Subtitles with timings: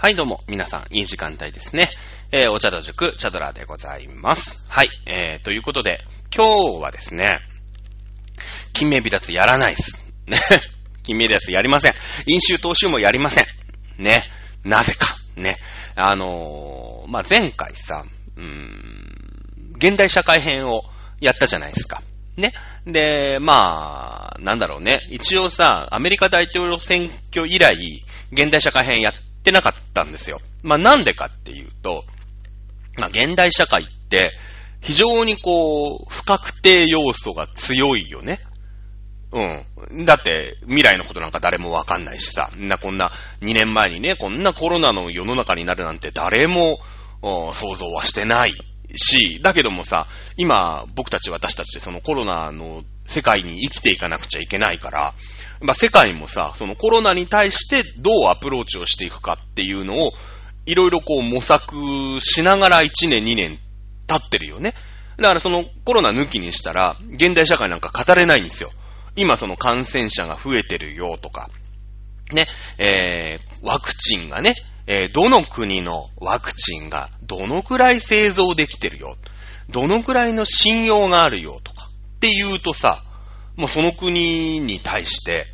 [0.00, 1.90] はい、どうも、皆さん、いい時間帯ですね。
[2.30, 4.64] えー、お茶道塾、チャドラでございます。
[4.68, 5.98] はい、えー、ということで、
[6.32, 7.40] 今日はですね、
[8.72, 10.08] 金名離脱やらないです。
[10.28, 10.38] ね。
[11.02, 11.94] 金名離脱やりません。
[12.28, 13.44] 飲酒投資もやりません。
[13.98, 14.22] ね。
[14.62, 15.04] なぜか。
[15.34, 15.56] ね。
[15.96, 18.04] あのー、まあ、前回さ、
[18.36, 20.84] うーん、現代社会編を
[21.20, 22.02] やったじゃないですか。
[22.36, 22.52] ね。
[22.86, 25.00] で、まあ、なんだろうね。
[25.10, 27.74] 一応さ、アメリカ大統領選挙以来、
[28.30, 29.14] 現代社会編やっ
[29.48, 30.40] てなかったんですよ。
[30.62, 32.04] まあ、なんでかっていうと、
[32.96, 34.32] まあ、現代社会って、
[34.80, 38.40] 非常にこう、不確定要素が強いよね。
[39.32, 40.04] うん。
[40.04, 42.50] だって、未来のことなんか誰もわかんないしさ。
[42.56, 46.80] んな、こんな、2年前にね、こんなコロナの世の中になるなんて誰も、
[47.22, 48.54] 想像はしてない
[48.96, 50.06] し、だけどもさ、
[50.36, 55.14] 今、僕たち私たちでそのコロナの世界に生きていかなくちゃいけないから、
[55.60, 60.12] まあ、世界もさ、そのコロナに対してどうアプローチをしていくかっていうのを、
[60.66, 63.58] いろいろこう模索しながら1年2年
[64.06, 64.74] 経ってるよね。
[65.16, 68.70] だからそのコロナ抜きにしたら、現代社会なんか語れないんですよ。
[69.16, 71.50] 今その感染者が増えてるよとか、
[72.32, 72.46] ね、
[72.78, 74.54] えー、ワクチンがね、
[74.90, 79.18] えー、どの国のワクチンがどのくらい製造できてるよ、
[79.68, 83.02] どのくらいの信用があるよとかっていうとさ、
[83.54, 85.44] もうその国に対して、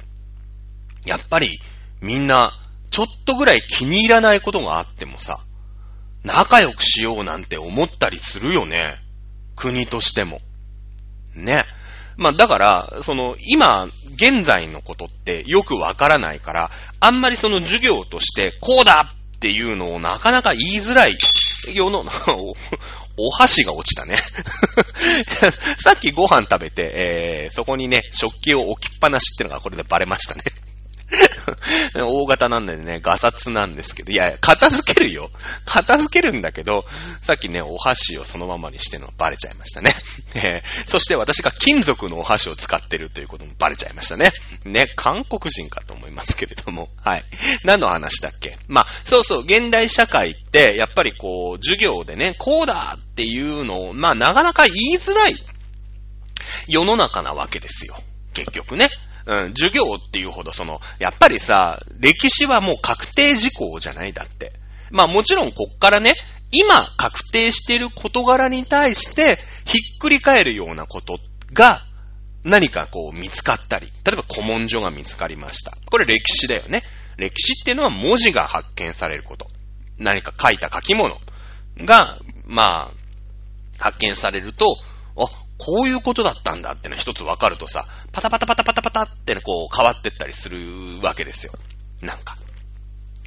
[1.04, 1.58] やっぱり
[2.00, 2.52] みんな
[2.92, 5.40] ちょっとぐらい気に入らないことがあってもさ、
[6.22, 8.94] 仲良くしようなんて思ったりするよね。
[9.56, 10.40] 国としても。
[11.34, 11.64] ね。
[12.16, 19.12] まあだから、その、今、現在のことってよくわからないから、あんまりその授業として、こうだ
[19.44, 21.18] っていうのをなかなか言いづらい
[21.74, 22.02] 世の、
[23.18, 24.16] お、箸が落ちたね。
[25.78, 30.42] さっきご飯食べて、えー、そこにね、食器を置きっぱなしってのがこれでバレましたね。
[31.94, 35.30] 大型なんでね、ガサツなんですけど、いや、片付けるよ。
[35.64, 36.84] 片付けるんだけど、
[37.22, 39.94] さっきね、お箸をそのままにしてのバレちゃいましたね。
[40.34, 44.32] えーそして私が金属のお箸を使ってるということもバレちゃいましたね。
[44.64, 46.88] ね、韓国人かと思いますけれども。
[47.02, 47.24] はい。
[47.64, 48.58] 何の話だっけ？
[48.68, 55.36] まあ、そうそう、現代社会って、やっぱりこう、授業でね、こうだっていうのを、まあ、なかなか言いづらい
[56.68, 57.96] 世の中なわけですよ。
[58.32, 58.88] 結局ね。
[59.26, 64.52] うん、授業っていうほどその、やっぱりさ、歴史はもう確定事項じゃないだって。
[64.90, 66.14] まあもちろんこっからね、
[66.52, 71.18] 今確定している事柄に対して、ひっくり返るようなこと
[71.52, 71.82] が、
[72.44, 75.76] 何かこう見つかったり、例えば古文書が見つかりました。
[75.90, 76.82] これ歴史だよね。
[77.16, 79.48] 歴史っていうのは文字が発見されること。
[79.98, 81.18] 何か書いた書き物
[81.78, 83.04] が、まあ、
[83.78, 84.76] 発見されると、
[85.58, 90.58] こういうことだったんだってのは一つ分かるとさ、パタパタパタパタパタってね、こう変わってったりする
[91.02, 91.52] わけですよ。
[92.00, 92.36] なんか。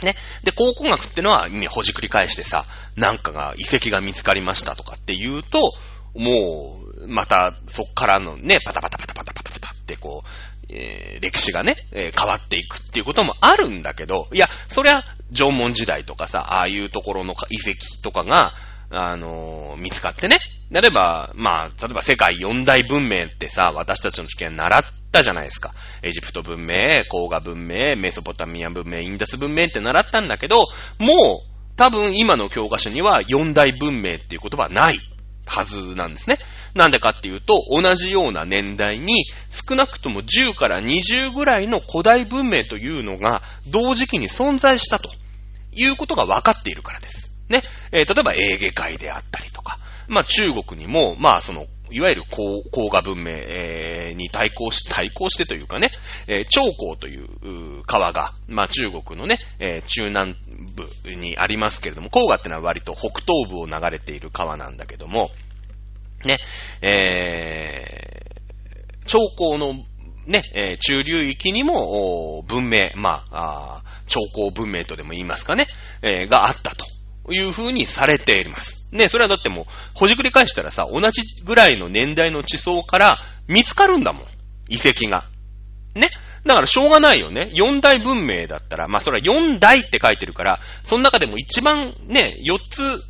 [0.03, 0.15] ね。
[0.43, 2.65] で、考古学ってのは意味ほじくり返してさ、
[2.95, 5.73] なんかが、遺跡が見つかりましたとかって言うと、
[6.15, 10.27] もう、また、そっからのね、パタパタパタパタパタパタってこう、
[10.69, 18.53] えー歴史がね、えー変わっていくっていうこともあるんだけど、いや、そりゃ、縄文時代とかさ、ああいうところの遺跡とかが、
[18.89, 20.39] あのー見つかってね。
[20.71, 25.73] 例えば、まあ、例えば世界四大文明ってさ、私たちの受験習ったじゃないですか。
[26.01, 30.65] エジプト文明、黄河文明、メソポタミア文明、インダス文明って習ったんだけど、
[30.99, 34.99] もう、多分今の教科書には四大文明っていう言葉はない
[35.45, 36.37] はずなんですね。
[36.73, 45.09] なんでかっていうと、同じような年代に少なくとも10から20ぐらいの古代文明というのが同時期に存在したと
[45.71, 47.26] いうことが分かっているからです。
[47.49, 47.61] ね。
[47.91, 55.91] えー例えば、エーゲ海であったりとか、まあ、中国にも、まあ、その、いわゆる黄黄河文明、えーに対抗し、対抗してというかね、
[56.27, 60.35] えー長江というう川が、まあ、中国のね、えー中南
[60.75, 65.31] 部にありますけれども、黄河ってのは割と北東部を流れている川なんだけども、
[66.25, 66.37] ね、
[66.81, 69.19] えー、長
[69.55, 69.73] 江の
[70.25, 75.67] ね、えー中流域にも、文明、まあ、あ長江文明とでも言いますかね、
[76.01, 76.96] えーがあったと。
[77.33, 78.87] いうふうにされています。
[78.91, 84.23] ね、それはだってもう、ほじくり返したらさ、同じぐらいの年代の地層から見つかるんだもん。
[84.69, 85.25] 遺跡が。
[85.95, 86.09] ね。
[86.45, 87.49] だからしょうがないよね。
[87.53, 93.01] 四大文明だったら、まあそれは四大って書いてるから、その中でも一番ね、四つ、う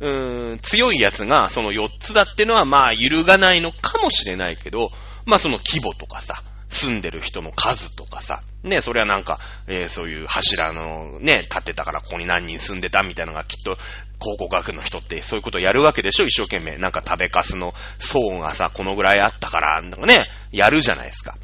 [0.00, 4.90] ーん、強いやつがその四つだってのはまあ揺るがないのかもしれないけど、
[5.26, 13.76] まあその規模とかさ、住んでる人の数とかさ、ね、それはなんか、えーそういう柱のね、建てたからここに何人住んでたみたいなのがきっと、
[14.18, 16.26] 考古学の人ってそういうことやるわけでしょ？
[16.26, 16.76] 一生懸命。
[16.76, 21.36] なんか食べかすの層がさ、このぐらいあったから、なんかね、やるじゃないですか。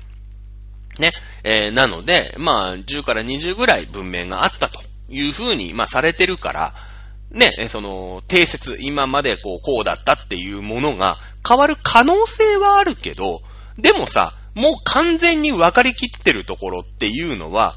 [0.99, 1.13] ね。
[1.43, 6.75] えーなので、まあ、10から20ぐらい文明があったという風に、まあ、されてるから、
[7.31, 13.43] ね、その、定説、今までこう、こうだったっていうものが変わる可能性はあるけど、
[13.79, 17.77] でもさ、もう完全に分かりきってるところっていうのは、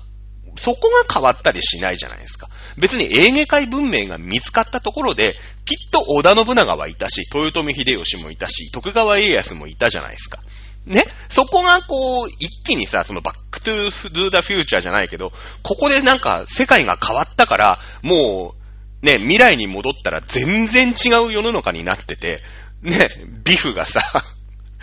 [0.57, 2.49] そこが変わったりしないじゃないですか。
[2.77, 5.35] 別にエーゲ海文明が見つかったところで、
[5.65, 10.39] きっと織田信長はいたし、豊臣秀吉もいたし、徳川家康もいたじゃないですか。
[10.85, 11.03] ね？
[11.27, 18.55] そこがこう、一気にさ、そのバックトゥードゥーダフューチャーじゃないけど、ここでなんか世界が変わったから、も
[19.01, 22.41] う、ね、未来に戻ったら全然違う世の中になってて、
[22.81, 23.07] ね、
[23.43, 24.01] ビフがさ、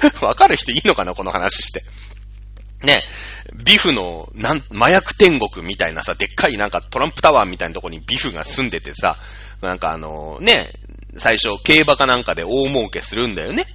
[0.20, 1.82] わかる人いいのかなこの話して。
[2.82, 3.02] ね、
[3.64, 9.18] ビフの、なん、麻薬天国みたいなさ、でっかいなんかトランプタワーみたいなとこにビフが住んでてさ、
[9.62, 10.70] なんかあの、ね、
[11.16, 13.66] 最初競馬かなんかで大儲けするんだよね。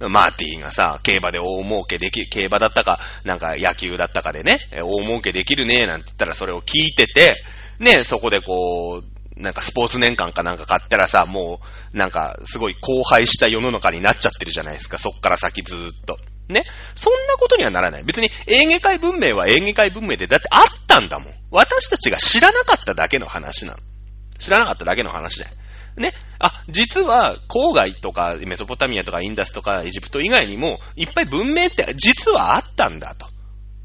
[0.00, 7.34] マーティーがさ、競馬で大儲けできる、競馬だったか、なんか野球だったかでね、大儲けできるね、なんて言ったらそれを聞いてて、
[7.80, 11.60] ね、そこでこう、なんかスポーツ年間かなんか買ったらさ、も
[11.94, 16.18] う、なんかすごい荒廃した世の中になっちゃってるじゃないですか、そっから先ずーっと。
[16.48, 16.62] ね？
[16.94, 18.04] そんなことにはならない。
[18.04, 21.32] 別に、エーゲ海文明はエーゲ海文明で、だってあったんだもん。
[21.50, 23.78] 私たちが知らなかっただけの話なの。
[24.38, 25.52] 知らなかっただけの話だよ。
[25.96, 26.12] ね？
[26.38, 33.26] あ、実は、郊外とか、メソポタミアとかインダスとかエジプト以外にも、いっぱい文明って実はあったんだと。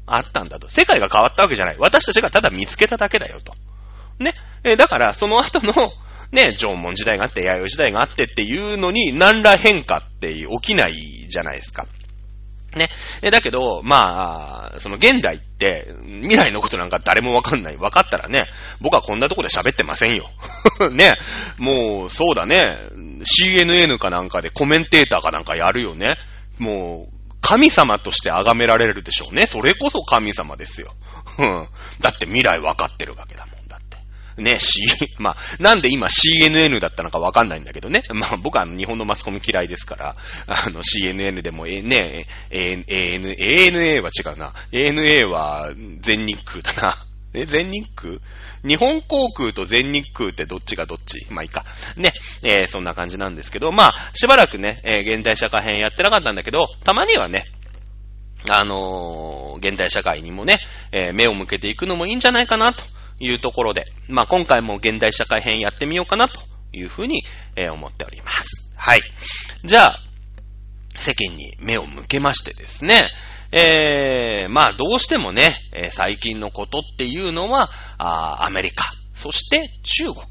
[0.06, 0.68] あったんだと。
[0.68, 1.76] 世界が変わったわけじゃない。
[1.78, 3.54] 私たちがただ見つけただけだよと。
[4.18, 4.34] ね。
[4.62, 5.92] えだから、その後の、
[6.32, 11.86] ね、縄文時代があって、弥生時代があってっていうのに、何ら変化って起きないじゃないですか。
[12.76, 12.88] ね。
[13.22, 17.76] え、だけど、まあ、その現代って、未来のことなんか誰もわかんない。
[17.76, 18.46] わかったらね、
[18.80, 20.30] 僕はこんなとこで喋ってませんよ。
[20.90, 21.14] ね。
[21.58, 22.66] もう、そうだね。
[23.22, 26.16] CNN かなんかでコメンテーターかなんかやるよね。
[26.58, 29.46] もう、神様として崇められるでしょうね。
[29.46, 30.94] それこそ神様ですよ。
[32.00, 33.46] だって未来わかってるわけだ。
[34.36, 34.86] ね、C、
[35.18, 38.02] まあ、なんで今 CNN だったのかわかんないんだけどね。
[38.12, 40.16] まあ、僕は日本のマスコミ嫌いですから、
[40.46, 44.52] あの CNN でも、え、ね、AN、AN、ANA は違うな。
[44.72, 46.96] ANA は全日空だな。
[47.34, 48.18] え、全日空？
[48.64, 51.26] 日本航空と全日空ってどっちがどっち？
[51.30, 51.64] まあいいか。
[51.96, 52.12] ね。
[52.44, 57.44] えー、そんな感じなんですけど、まあ、しばらくね、えー、現代社会編やってなかったんだけど、たまにはね、
[58.48, 60.58] あのー、現代社会にもね、
[60.92, 62.84] えー、目を向けていくのもいいんじゃないかなと
[63.18, 66.40] いうところで、まあ、今回も現代社会編やってみようかなと
[66.72, 67.22] いうふうに、
[67.56, 68.72] えー、思っております。
[68.76, 69.00] はい。
[69.64, 70.00] じゃあ、
[70.96, 73.08] 世間に目を向けましてですね、
[73.52, 80.24] えー、まあどうしてもね、えー、最近のことっていうのは、あアメリカ、そして中国。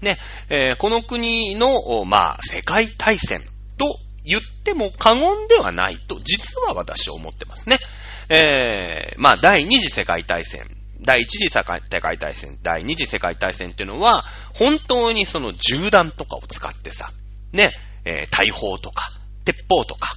[0.00, 0.18] ね、
[0.48, 3.42] えー、この国の、まあ世界大戦
[3.76, 7.78] と言っても過言ではないと、実は私は思ってますね。
[8.28, 10.66] えー、まあ第二次世界大戦
[11.02, 17.10] 第一次世界大戦、第二次世界大戦っていうのは、本当にその銃弾とかを使ってさ、
[17.52, 17.70] ね、
[18.04, 19.10] えー、大砲とか、
[19.44, 20.14] 鉄砲とか、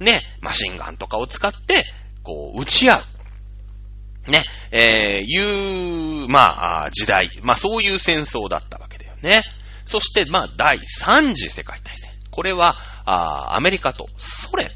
[0.00, 1.84] ね、マシンガンとかを使って、
[2.22, 4.30] こう、撃ち合う。
[4.30, 7.30] ね、えー、いう、まあ、時代。
[7.42, 9.42] まあ、そういう戦争だったわけだよね。
[9.84, 12.10] そして、まあ、第三次世界大戦。
[12.30, 12.76] これは、
[13.06, 14.70] あアメリカとソ連。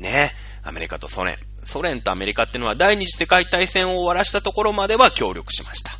[0.00, 0.32] ね、
[0.62, 1.36] アメリカとソ連。
[1.66, 5.98] ソ連とアメリカっていうのは第二次世界大戦を終わらしたところまでは協力しました。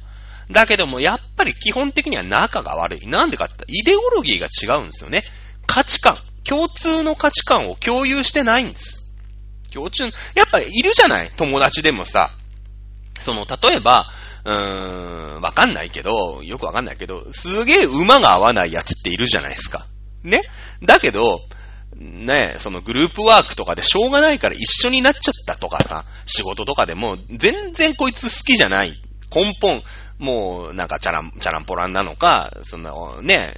[0.48, 3.06] だけども、やっぱり基本的には仲が悪い。
[3.08, 5.24] なんでかって、イデオロギーが違うんですよね。
[5.66, 6.18] 価値観。
[6.44, 9.10] 共通の価値観を共有してないんです。
[9.74, 11.32] 共通、やっぱりいるじゃない？
[11.36, 12.30] 友達でもさ。
[13.18, 14.08] その、例えば、
[14.44, 19.86] うーん、わかんないけど、よくわかんないけど、すげえ馬が合わないやつっているじゃないですか。
[20.22, 20.42] ね？
[20.82, 21.40] だけど、
[21.98, 29.00] ね、そのグループワークとかでしょうがないから一緒になっちゃったとかさ、仕事とかでも全然こいつ好きじゃない。
[29.34, 29.82] 根本、
[30.18, 33.54] もうなんかチャラン、チャランポランなのか、そのね、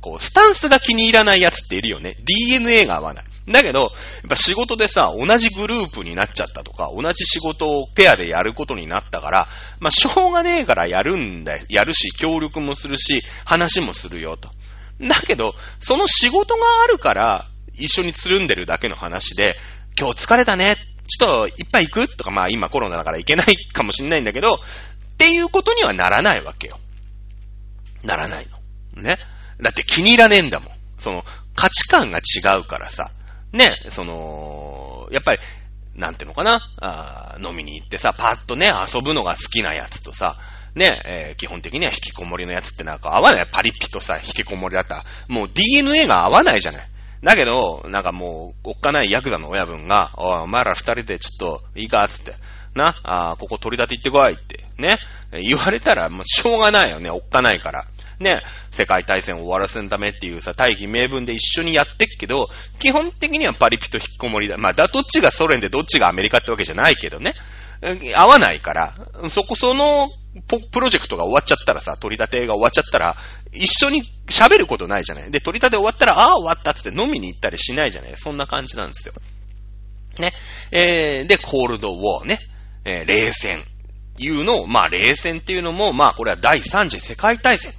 [0.00, 2.14] こう、スタンスが気に入らないやつっているよね。
[2.24, 3.24] DNA が合わない。
[3.48, 3.90] だけど、やっ
[4.28, 9.48] ぱ仕事でさ、同じグループになっちゃったとか、同じ仕事をペアでやることになったから、
[9.80, 11.64] まあ、しょうがねえからやるんだよ。
[11.68, 14.50] やるし、協力もするし、話もするよと。
[15.00, 19.56] だけど、その仕事があるから、一緒につるんでるだけの話で、
[19.98, 20.76] 今日疲れたね。
[21.06, 22.16] ちょっといっぱい行く？
[22.16, 24.58] とか、まあ今コロナだから行けないかもしんないんだけど、っ
[25.18, 26.78] ていうことにはならないわけよ。
[28.02, 28.48] ならない
[28.96, 29.02] の。
[29.02, 29.18] ね。
[29.60, 30.72] だって気に入らねえんだもん。
[30.98, 33.10] その、価値観が違うからさ。
[33.52, 35.38] ね、その、やっぱり、
[35.94, 36.60] なんていうのかな？
[36.80, 40.36] あ飲みに行ってさ、パッとね、遊ぶのが好きなやつとさ、
[40.74, 43.46] ね、えー、基本的には引きこもりのやつってなんか合わない。
[43.50, 46.88] パリッピとさ、引きこもりだったら、もう DNA が合わないじゃない。
[47.24, 52.06] だけど、なんかもう、おっかないヤクザの親分が、お、お前ら二人でちょっと、いいか？
[52.06, 52.34] つって、
[52.74, 54.98] な、あここ取り立て行ってこいって、ね、
[55.32, 57.86] 言われたら、もうしょうがないよね、おっかないから。
[58.20, 64.56] ね、世界大戦を終わらせるためっていうさ、大義名分で一緒にやってっけど、基本的にはパリピと引っこもりだ。
[64.56, 67.34] まあ、だ、どっちがソ連でどっちがアメリカってわけじゃないけどね。
[68.14, 68.94] 合わないから、
[69.30, 70.10] そこ、その、
[70.48, 73.16] プロジェクトが終わっちゃったらさ、取り立てが終わっちゃったら、
[73.52, 75.30] 一緒に喋ることないじゃない。
[75.30, 78.12] で、取り立て終わったら、ああ、終わったっつって飲みに行ったりしないじゃない。
[78.16, 79.14] そんな感じなんですよ。
[80.18, 80.32] ね。
[80.72, 82.40] えー、で、コールドウォーね。
[82.84, 83.64] えー、冷戦。
[84.16, 87.72] いうのを、まあ、冷戦っていうのも、まあ、これは第三次世界大戦。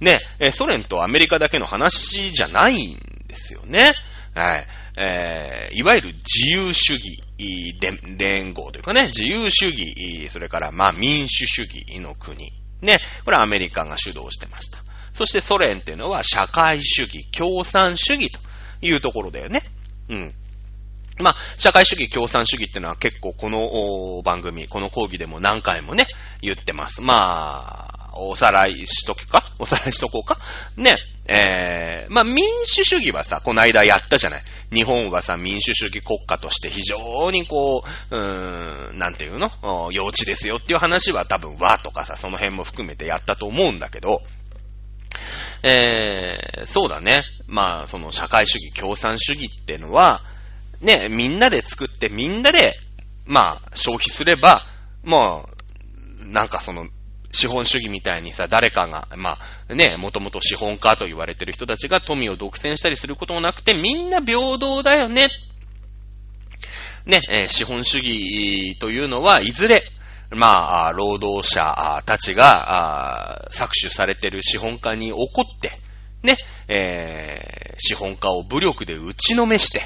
[0.00, 3.92] ね、え、ソ連とアメリカだけの話じゃないんですよね。
[4.36, 4.66] はい。
[4.98, 7.22] えー、いわゆる自由主義
[8.18, 12.52] 連合というかね、自由主義、それからまあ民主主義の国。
[12.82, 14.78] ね、これはアメリカが主導してました。
[15.14, 18.38] そしてソ連っていうのは社会主義、共産主義と
[18.82, 19.62] いうところだよね。
[20.10, 20.34] うん。
[21.18, 26.06] まあ、社会主義共産主義ってのは結構この番組、この講義でも何回もね、
[26.42, 27.00] 言ってます。
[27.00, 29.44] まあ、おさらいしとくか？
[29.58, 30.38] おさらいしとこうか？
[30.76, 30.96] ね。
[31.28, 34.42] えー、まあ、民主主義はさ、この間やったじゃない。
[34.72, 39.50] 日本はさ、民主主義国家として非常にこう、うーん、なんていうの？
[39.92, 44.22] 幼稚ですよっていう話は多分和とかさ、その辺も含めてやったと思うんだけど、
[45.62, 47.24] えー、そうだね。
[47.46, 50.20] まあ、その社会主義、共産主義ってのは、
[50.80, 52.76] ね、みんなで作ってみんなで、
[53.24, 54.60] まあ、消費すれば、
[55.02, 56.88] まあ、なんかその、
[57.32, 65.28] 資本主義みたいにさ、誰かが、まあ、ね、もともと資本家と言われてる人たちが富を独占したりすることもなくて、みんな平等だよね。
[67.04, 69.82] ね、え、資本主義というのは、いずれ、
[70.30, 75.70] まあ、労働者たちが、搾取されてる資本家に怒って、
[76.22, 76.36] ね、
[76.68, 79.82] えー、資本家を武力で打ちのめして、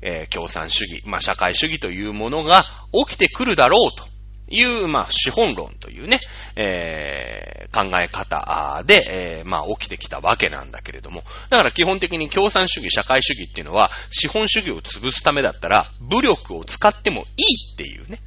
[0.00, 2.64] えー、共産主義、まあ、社会主義というものが
[3.06, 4.08] 起きてくるだろうと。
[4.50, 6.20] いう、まあ、資本論というね、
[6.56, 11.22] えー、考え方で、えー、まあ、起きてきたわけなんだけれども。
[11.50, 18.20] だから基本的に共産主義、社会主義っていうのは、資本主義を潰すためだったら、武力を使ってもいいっていうね。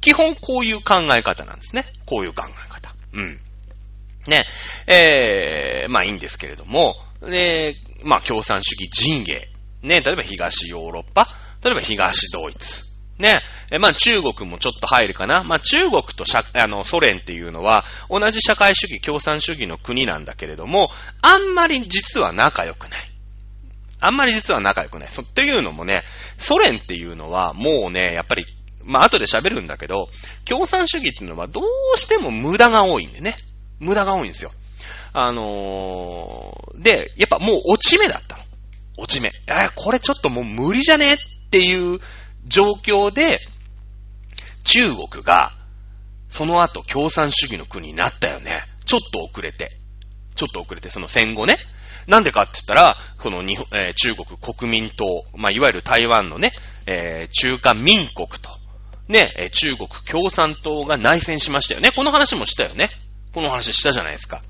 [0.00, 1.86] 基本こういう考え方なんですね。
[2.04, 2.94] こういう考え方。
[3.14, 3.40] うん。
[4.26, 4.46] ね。
[4.86, 7.74] えー、まあいいんですけれども、で、
[8.04, 9.48] まあ共産主義陣営。
[9.88, 11.28] ね、例えば東ヨーロッパ、
[11.64, 12.82] 例えば東ドイツ。
[13.18, 13.40] ね。
[13.70, 15.42] え、まあ中国もちょっと入るかな。
[15.42, 20.90] まあ中国と社、あの、ソ連っていうのは、同じ社会主義、共産主義の国なんだけれども、
[21.22, 23.10] あんまり実は仲良くない。
[24.00, 25.08] あんまり実は仲良くない。
[25.08, 26.04] そ、っていうのもね、
[26.36, 28.44] ソ連っていうのはもうね、やっぱり、
[28.84, 30.08] まあ後で喋るんだけど、
[30.44, 33.36] 共産主義っていうのはどうしても無駄が多いんでね。
[33.80, 34.52] 無駄が多いんですよ。
[35.12, 38.42] あのー、で、やっぱもう落ち目だったの。
[38.98, 39.28] 落ち目。
[39.46, 41.18] え、これちょっともう無理じゃねっ
[41.50, 42.00] ていう
[42.46, 43.40] 状況で、
[44.64, 45.52] 中国が、
[46.28, 48.60] その後共産主義の国になったよね。
[48.84, 49.78] ちょっと遅れて。
[50.34, 51.58] ちょっと遅れて、その戦後ね。
[52.08, 56.52] なんでかって言ったら、この日本、えー、中国国民党、まあ、いわゆる台湾のね、
[56.86, 58.50] えー、中華民国と、
[59.08, 61.92] ね、えー、中国共産党が内戦しましたよね。
[61.94, 62.90] この話もしたよね。
[63.32, 64.42] この話したじゃないですか。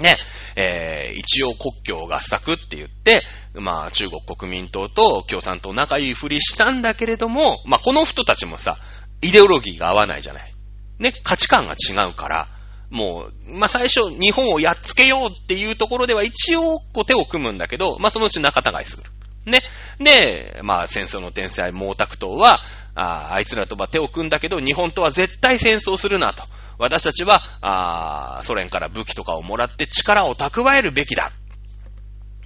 [0.00, 0.16] ね、
[0.56, 3.22] えー、一応国境合作って言って、
[3.54, 8.78] まあ中国国民党と共産党仲いいふりしたんだけれども、まあこの人たちもさ、
[9.22, 10.52] イデオロギーが合わないじゃない。
[10.98, 12.48] ね、価値観が違うから、
[12.90, 19.02] もう、まあ最初日本をやっつけようっていうところでは一応こう手を組むんだけど、まあそのうち仲違いする。
[19.46, 19.62] ね。
[19.98, 22.60] で、まあ戦争の天才毛沢東は、
[22.94, 26.44] ああいつらとは手を組んだけど、日本とは絶対戦争するなと。
[26.78, 31.32] 私たちは、あソ連から武器とかをもらって力を蓄えるべきだ。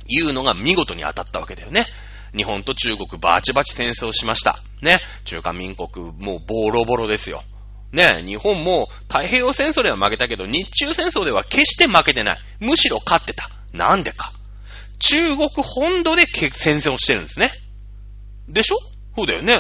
[0.07, 1.87] いうのが見事に当たったわけだよね。
[2.35, 4.59] 日本と中国バチバチ戦争しました。
[4.81, 5.01] ね。
[5.25, 7.45] 中華民国もうボロボロですよ。
[7.93, 8.23] ね。
[8.25, 12.39] 日本も太平洋戦争では負けたけど、日中戦争では決して負けてない。
[12.59, 13.51] むしろ勝ってた。
[13.73, 14.33] なんでか。
[14.99, 17.53] 中国本土で戦争してるんですね。
[18.49, 18.77] でしょ？
[19.17, 19.59] そうだよね。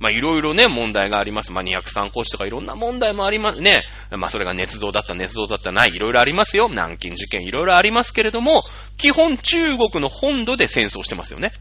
[0.00, 1.52] まあ、いろいろね、問題があります。
[1.52, 3.84] まあ、203講師とかいろんな問題もありますね。
[4.10, 6.68] まあ、それが捏造だった、捏造だったない、いろいろありますよ。
[6.70, 8.64] 南京事件いろいろありますけれども、
[8.96, 11.52] 基本中国の本土で戦争してますよね。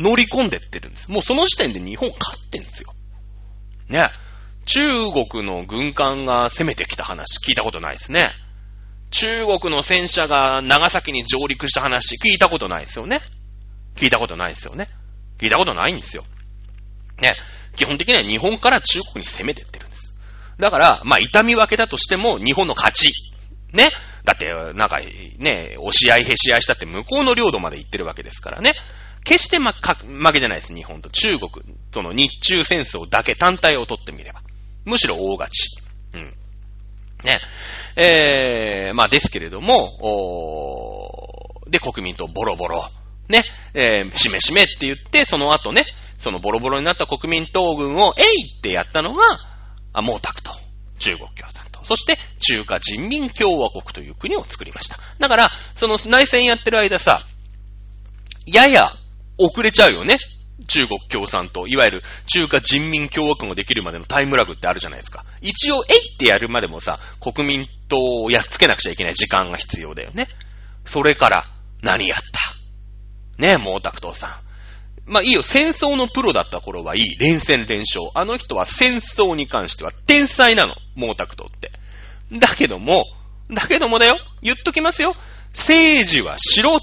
[0.00, 1.08] 乗り込んでってるんです。
[1.08, 2.92] もうその時点で日本勝ってんですよ。
[3.88, 4.08] ね。
[4.66, 8.30] 中国の軍艦が攻めてきた話聞いたことないですね。
[9.10, 13.20] 中国の戦車が長崎に上陸した話聞いたことないですよね。
[13.94, 14.88] 聞いたことないですよね。
[15.38, 16.24] 聞いたことないんですよ。
[17.20, 17.34] ね。
[17.76, 20.18] 基本的には日本から中国に攻めてってるんです。
[20.58, 23.12] だから、まあ、痛み分けだとしても日本の勝ち。
[23.72, 23.90] ね。
[24.24, 25.00] だって、なんか、
[25.38, 28.74] ね、押し合いへし合いしたって向こうの領土まで行ってるわけですからね。
[29.24, 31.50] 決して、ま、負けじゃないです、日本と中国。
[31.92, 34.42] その日中戦争だけ単体を取ってみれば。
[34.84, 35.68] むしろ大勝ち。
[36.12, 36.34] うん。
[37.24, 37.40] ね。
[37.96, 42.88] えー、まあですけれども、おで、国民党ボロボロ。
[43.28, 43.44] ね。
[43.72, 45.84] えー、しめしめって言って、その後ね、
[46.24, 49.22] そのボロボロになった国民党軍を、えいってやったのが、
[49.92, 50.58] あ、毛沢東。
[50.98, 51.84] 中国共産党。
[51.84, 54.98] そして、中華人民共和国という国を作りました。
[55.18, 57.26] だから、その内戦やってる間さ、
[58.46, 58.90] やや
[59.36, 60.16] 遅れちゃうよね。
[60.66, 65.26] 中国共産党、いわゆる中華人民共和国ができるまでのタイムラグってあるじゃないですか。
[65.42, 70.28] 一応、えいってやるまでもさ、国民党をやっつけなくちゃいけない時間が必要だよね。
[70.86, 71.44] それから、
[71.82, 72.40] 何やった？
[73.36, 74.43] ねえ、毛沢東さん。
[75.06, 77.18] まあいいよ、戦争のプロだった頃はいい。
[77.18, 78.10] 連戦連勝。
[78.14, 80.74] あの人は戦争に関しては天才なの。
[80.96, 81.70] 毛沢東って。
[82.32, 83.04] だけども、
[83.50, 84.18] だけどもだよ。
[84.42, 85.14] 言っときますよ。
[85.52, 86.80] 政治は素人。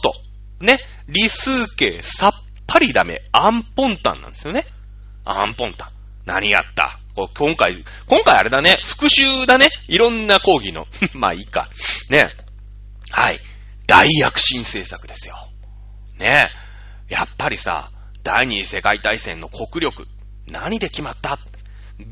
[0.60, 0.80] ね。
[1.08, 2.34] 理数系さっ
[2.68, 3.22] ぱりダメ。
[3.32, 4.66] アンポンタンなんですよね。
[5.26, 5.90] アンポンタン。
[6.26, 7.00] 何やった？
[7.34, 8.78] 今回、今回あれだね。
[8.84, 9.70] 復習だね。
[9.88, 10.86] いろんな講義の。
[11.14, 11.70] まあいいか。
[12.10, 12.30] ね。
[13.10, 13.40] はい。
[13.88, 15.50] 大躍進政策ですよ。
[16.18, 16.50] ね。
[17.10, 17.90] やっぱりさ、
[18.24, 20.08] 第二次世界大戦の国力、
[20.48, 21.40] 何で決まった？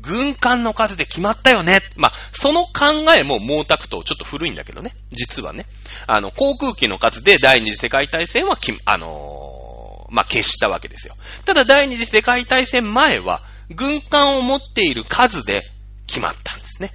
[0.02, 1.80] 軍艦の数で決まったよね？
[1.96, 4.94] まあ、その考えも毛沢東ちょっと古いんだけどね。
[5.10, 5.66] 実はね。
[6.06, 11.14] あの、航空機の数で第二次世界大戦はき、あのー、まあ、消したわけですよ。
[11.44, 15.62] ただ第二次世界大戦前は、軍艦を持っている数で
[16.06, 16.92] 決まったんですね。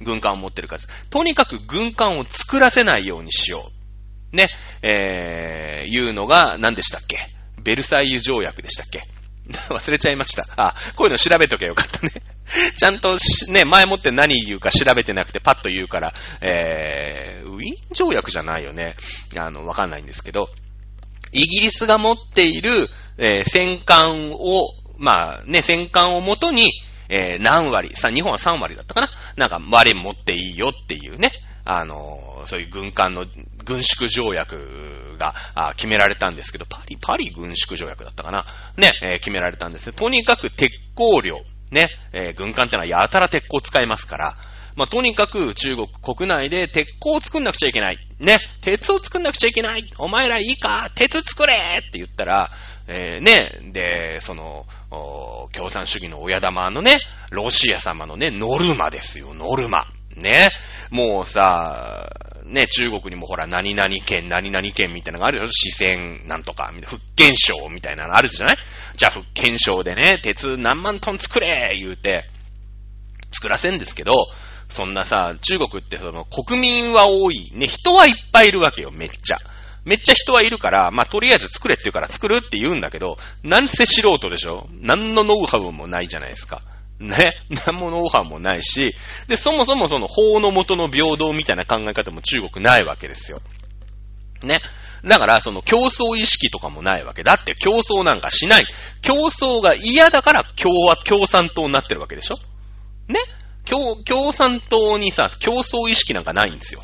[0.00, 0.88] 軍艦を持っている数。
[1.10, 3.70] とにかく軍艦を作らせないようにしよ
[4.32, 4.36] う。
[4.36, 4.48] ね。
[4.82, 7.18] えー、いうのが何でしたっけ？
[7.68, 9.02] ベルサイユ条約でしたっけ？
[9.68, 10.46] 忘れちゃいました。
[10.56, 12.12] あ、こういうの調べとけよかったね。
[12.78, 18.94] ちゃんとね、前もって何言うか調べてなくてパッと言うから、えー、ウィーン条約じゃないよね。
[19.36, 20.48] あの、わかんないんですけど、
[21.32, 26.72] イギリスが持っている、えー、戦艦を、まあね、戦艦をもとに、
[27.10, 29.10] えー、何割、さ、日本は3割だったかな？
[29.36, 31.32] なんか割持っていいよっていうね、
[31.64, 33.26] あの、そういう軍艦の
[33.68, 35.34] 軍縮条約が
[35.76, 38.46] 決められたんですけど、パリ、パリ軍縮条約だったかな？
[38.76, 41.40] ね、えー、決められたんですとにかく鉄鋼量、
[41.70, 44.36] ね、えー、軍艦ってのはやたら鉄鋼使いますから、
[44.74, 47.98] まあ、とにかく中国国内で鉄鋼を作んなくちゃいけない。
[48.20, 49.90] ね、鉄を作んなくちゃいけない。
[49.98, 50.90] お前らいいか？
[50.94, 52.50] 鉄作れって言ったら、
[52.86, 54.66] えー、ね、で、その、
[55.52, 56.98] 共産主義の親玉のね、
[57.30, 59.86] ロシア様のね、ノルマですよ、ノルマ。
[60.16, 60.48] ね。
[60.90, 62.10] もうさ、
[62.48, 65.46] ね、中国にもほら、何々県、何々県みたいなのがあるよ。
[65.46, 68.58] 四川なんとか、福建省みたいなのあるじゃない
[68.96, 72.24] じゃあ、福建省でね、鉄何万トン作れ言うて、
[73.32, 74.12] 作らせんですけど、
[74.68, 77.50] そんなさ、中国ってその、国民は多い。
[77.54, 79.38] ね、人はいっぱいいるわけよ、めっちゃ。
[79.84, 84.68] めっちゃ人はいるから、まあ、とりあえず作れって言うから作るって言うんだけど、なんせ素人でしょ？
[84.72, 86.60] 何のノウハウもないじゃないですか。
[87.00, 87.34] ね。
[87.66, 88.94] 何もノウハウもないし、
[89.28, 93.40] で、そもそもその法の元の平等みたいな考え方も中国ないわけですよ。
[94.42, 94.60] ね。
[95.04, 97.22] だから、その競争意識とかもないわけ。
[97.22, 98.66] だって競争なんかしない。
[99.00, 102.38] 競争が嫌だから共和、共産党になってるわけでしょ
[103.06, 103.20] ね
[103.64, 106.82] 共、共産党にさ、競争意識なんかないんですよ。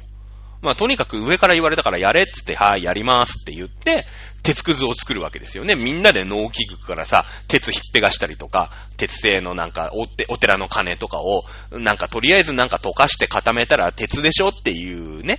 [0.64, 4.06] まあ、とにかく上から言われたからやれっつって、はい、やりますって言って、
[4.42, 5.76] 鉄くずを作るわけですよね。
[5.76, 15.38] みんなで農機具からさ、鉄ひっぺがしたりとか、鉄製のなんかお、お寺の鐘とかを、なんかとりあえずなんか溶かして固めたら鉄でしょっていうね、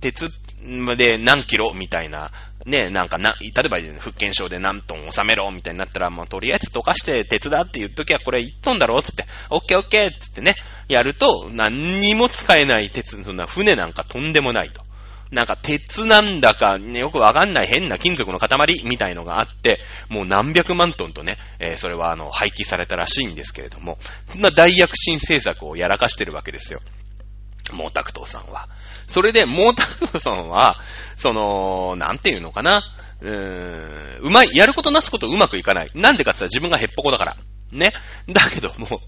[0.00, 0.30] 鉄
[0.96, 2.30] で何キロみたいな、
[2.64, 10.56] ね、なんかな、例えば福建省で何トン収めろみたいになったら、もうとりあえず溶かして鉄だって言っときゃこれ1トンだろつって、オッケーオッケーつってね、
[10.88, 14.82] やると何にも使えない鉄、そんな船なんかとんでもないと。
[15.30, 23.98] なんか鉄なんだか、ね、よくわかんない変な金属の塊みたいのがあって、もう何百万トンとね、えー、それはあの、廃棄されたらしいんですけれども、
[24.30, 26.80] そんな大躍進政策をやらかしてるわけですよ。
[27.74, 28.68] 毛沢東さんは。
[29.06, 30.76] それで、毛沢東さんは、
[31.16, 32.82] その、なんていうのかな。
[33.20, 35.90] うーん、うまい、やることなすことうまくいかない。
[35.94, 37.36] なんでかって言ったら自分がへっぽこだから。
[37.72, 37.92] ね。
[38.28, 39.00] だけども、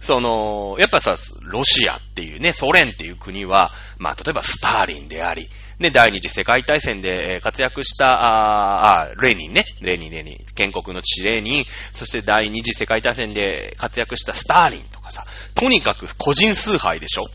[0.00, 5.48] その、やっぱさ、ロシアっていうね、ソ連っていう国は、まあ、例えばスターリンであり、
[5.78, 15.24] ね、第二次世界大戦で活躍した、ああ、レーニンね、レーニン、レーニン、建国の父レーニン、そして第二次世界大戦で活躍したスターリンとかさ、
[15.54, 17.26] とにかく個人崇拝でしょ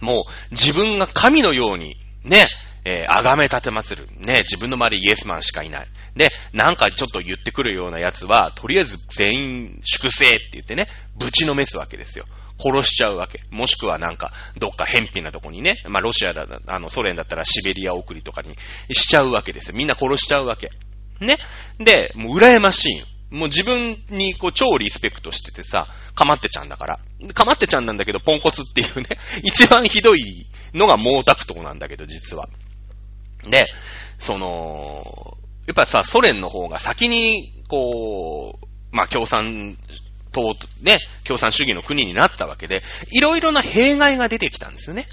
[0.00, 2.46] もう自分が神のように、ね、
[2.84, 4.06] えー、崇め立てまする。
[4.18, 5.86] ね、自分の周りイエスマンしかいない。
[6.16, 12.24] で、なんかちょっと言ってくるようなやつは、とりあえず全員粛清って言ってね、ぶちのめすわけですよ。
[12.58, 13.40] 殺しちゃうわけ。
[13.50, 18.56] もしくはなんか、どっか偏僻なとこにね、まあロシアだ、あの、ソ連だったらシベリア送りとかに
[18.92, 19.76] しちゃうわけですよ。
[19.76, 20.70] みんな殺しちゃうわけ。
[21.20, 21.38] ね。
[21.78, 23.06] で、もう羨ましいよ。
[23.30, 27.00] もう自分にこう超リスペクトしててさ、かまってちゃんだから。
[27.32, 29.06] かまってちゃんなんだけど、ポンコツっていうね、
[29.44, 32.48] 一番ひどいのが毛沢東なんだけど、実は。
[33.44, 33.66] で、
[34.18, 39.78] その、やっぱさ、ソ連の方が先に、こう、まあ共産
[40.32, 45.06] 党、ね、共産主義の国になったわけで、いろいろな弊害が出てきたんですよね。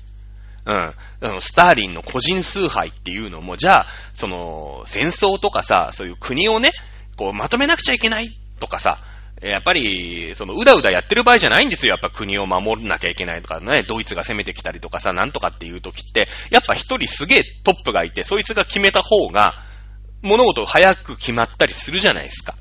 [0.65, 0.75] うん。
[0.75, 6.71] あの、スターリンの個人崇拝っていうのも、じゃあ、その、戦争とかさ、そういう国をね、
[7.17, 8.99] こう、まとめなくちゃいけないとかさ、
[9.41, 11.91] やっぱり、その、うだうだやってる場合じゃないんですよ。
[11.91, 19.53] やっぱ国を守らなきゃいけないとかね、ドイツが攻めてきたりとかさ、なんとかっていう時って、やっぱ一人すげえトップがいて、そいつが決めた方が、
[20.23, 22.55] 物事早く決まったりするじゃないですか。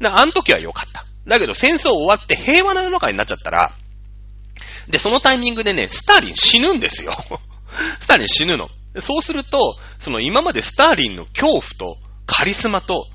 [0.00, 1.04] だあの時は良かった。
[1.26, 3.72] だけど戦争終わって平和な世の中になっちゃったら、
[4.88, 7.12] で、そのタイミングでね、スターリン死ぬんですよ。
[8.00, 8.68] スターリン死ぬの。
[9.00, 13.06] そうすると、その今までスターリンの恐怖とカリスマと、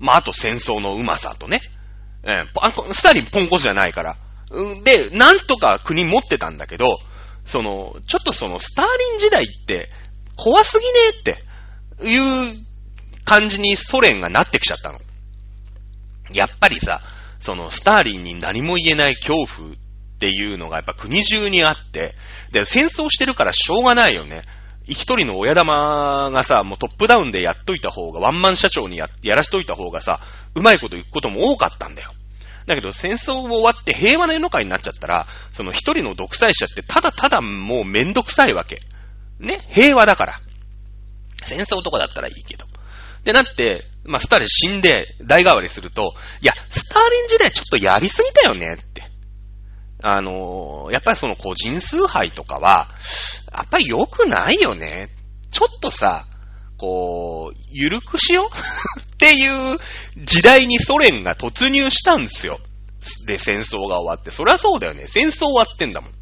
[0.00, 1.60] まあ、あと戦争のうまさとね、
[2.24, 4.16] えー、スターリンポンコツじゃないから。
[4.82, 6.98] で、なんとか国持ってたんだけど、
[7.44, 9.90] その、ちょっとそのスターリン時代って
[10.36, 12.54] 怖すぎねえっていう
[13.24, 14.98] 感じにソ連がなってきちゃったの。
[16.32, 17.02] やっぱりさ、
[17.38, 19.76] そのスターリンに何も言えない恐怖っ
[20.18, 22.14] ていうのがやっぱ国中にあって、
[22.52, 24.42] で、戦争してるからしょうがないよね。
[24.90, 30.20] 一人の親玉がさ、もうトップダウンでやっといた方が、ワンマン社長にや、やらしといた方がさ、
[30.54, 32.10] うまいこと言うことも多かったんだよ。
[32.66, 38.80] だけど戦争終わって平和な世の中になっちゃったら、その一人の独裁者ってただただもうめんどくさいわけ。
[39.38, 39.60] ね？
[39.70, 40.40] 平和だから。
[41.42, 42.66] 戦争とかだったらいいけど。
[43.24, 48.78] で、なって、まあ、スターリン死んで代替わりすると、いや、スターリン時代ちょっとやりすぎたよね。
[50.02, 52.88] あのー、やっぱりその個人崇拝とかは、
[53.52, 55.08] やっぱり良くないよね。
[55.50, 56.26] ちょっとさ、
[56.78, 58.48] こう、ゆるくしよう？
[59.02, 59.78] っていう
[60.24, 62.58] 時代にソ連が突入したんですよ。
[63.26, 64.30] で、戦争が終わって。
[64.30, 65.04] そりゃそうだよね。
[65.06, 66.12] 戦争終わってんだもん。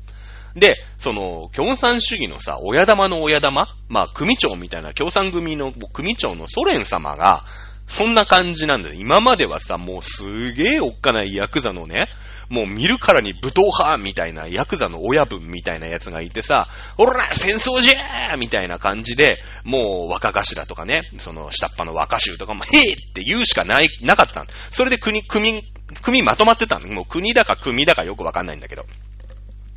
[0.58, 3.68] で、その、共産主義のさ、親玉の親玉？
[3.88, 7.44] まあ、組長みたいな共産組の組長のソ連様が、
[7.86, 8.94] そんな感じなんだよ。
[8.96, 12.08] 今まではさ、もうすげえおっかないヤクザのね、
[12.48, 22.70] もう見るからに武闘派みたいなヤクザの親分みたいなやつがいてさ、ほら戦争じゃーみたいな感じで、もう若頭とかね、その下っ端の若衆とかも、へー
[23.10, 24.38] って言うしかない、なかった
[24.70, 25.62] それで国、組、
[26.02, 26.88] 組まとまってたの。
[26.88, 28.86] もう国だか組だかよくわかんないんだけど。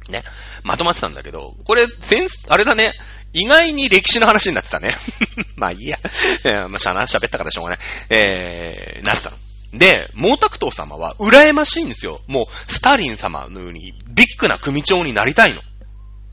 [0.09, 0.23] ね。
[0.63, 2.93] まとまってたんだけど、これ、センス、あれだね。
[3.33, 4.93] 意外に歴史の話になってたね。
[5.55, 5.97] まあいいや。
[6.43, 7.79] え、まあしゃな、喋ったからしょうがない。
[8.09, 9.37] えー、なってたの。
[9.73, 12.21] で、毛沢東様は羨ましいんですよ。
[12.27, 15.61] もう、スターリン様のようにビッグな組長になりたいの。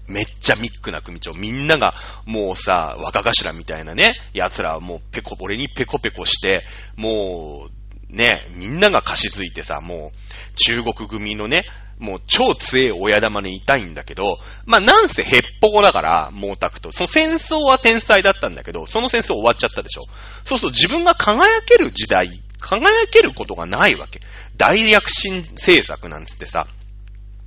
[0.08, 1.34] めっちゃビッグな組長。
[1.34, 6.64] みんなが、もうさ、若頭みたいなね、奴らはもうペコ、俺にペコペコして、
[6.96, 11.64] もう、ね、みんなが貸し付いてさ、もう、中国組のね、
[11.98, 16.94] もう超強い親玉にいたいんだけど、まあなんせヘッポコだから、毛沢東。
[16.94, 20.04] その戦争は天才だったんだけど、その戦争終わっちゃったでしょ。
[20.44, 24.20] そうすると自分が輝ける時代、輝けることがないわけ。
[24.56, 26.66] 大躍進政策なんつってさ、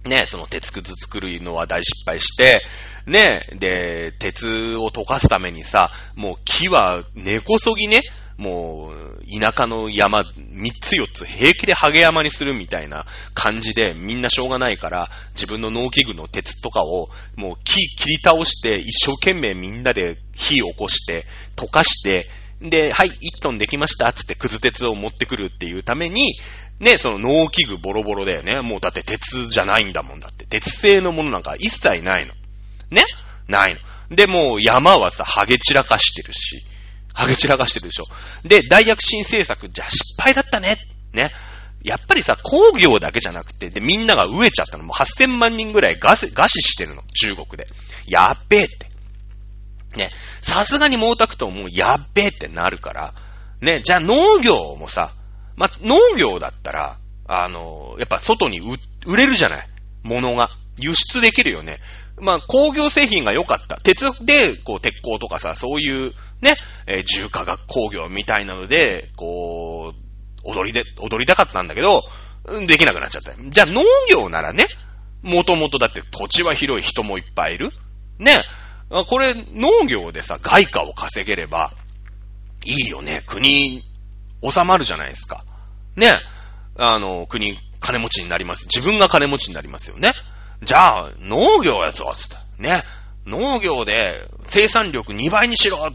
[0.05, 2.61] ね、その鉄くず作るのは大失敗して、
[3.05, 8.01] ね、で、鉄を溶かすためにさ、もう木は根こそぎね、
[8.37, 22.27] もう、田舎の山、三つ四つ平気でハゲ山にするみたいな感じで、みんなしょうがないから、自分の農機具の鉄とかを、もう木切り倒して、一生懸命みんなで火起こして、溶かして、
[22.61, 26.39] で、はい、一トンできました、つってくず鉄を持ってくるっていうために、
[26.79, 28.61] ね、その農機具ボロボロだよね。
[28.61, 30.45] もうだって鉄じゃないんだもんだって。
[30.45, 32.33] 鉄製のものなんか一切ないの。
[32.89, 33.03] ね？
[33.47, 33.75] ない
[34.09, 34.15] の。
[34.15, 36.63] で、もう山はさ、ハゲ散らかしてるし、
[37.13, 38.05] ハゲ散らかしてるでしょ。
[38.43, 40.77] で、大躍進政策、じゃあ失敗だったね。
[41.13, 41.31] ね？
[41.83, 44.83] やっぱりさ、工業だけじゃなくて、で、みんなが飢えちゃったの。
[44.83, 46.15] もう8000万人ぐらい、餓
[46.47, 47.01] 死してるの。
[47.13, 47.67] 中国で。
[48.05, 48.90] やっべえって。
[49.95, 50.11] ね。
[50.41, 53.13] さすがに毛沢東もやっべえってなるから。
[53.61, 53.81] ね。
[53.81, 55.13] じゃあ農業もさ、
[55.55, 58.59] ま農業だったら、あのやっぱ外に
[59.05, 59.67] 売れるじゃない？
[60.03, 60.49] 物が。
[60.79, 61.79] 輸出できるよね。
[62.19, 63.77] まあ、工業製品が良かった。
[63.77, 66.55] 鉄で、こう、鉄鋼とかさ、そういうね、
[66.87, 72.03] えー、重化学工業みたいなので、こう、踊りで、踊りたかったんだけど、
[72.67, 73.33] できなくなっちゃった。
[73.37, 74.65] じゃあ農業ならね、
[75.21, 77.71] もともとだって土地は広い人もいっぱいいる。
[78.17, 78.41] ね。
[79.07, 81.71] これ農業でさ、外貨を稼げれば、
[82.65, 83.23] いいよね。
[83.25, 83.83] 国、
[84.43, 85.43] 収まるじゃないですか。
[85.95, 86.11] ね。
[86.77, 88.65] あの、国、金持ちになります。
[88.65, 90.13] 自分が金持ちになりますよね。
[90.61, 92.43] じゃあ、農業やぞ、つった。
[92.57, 92.83] ね。
[93.25, 95.91] 農業で生産力2倍にしろ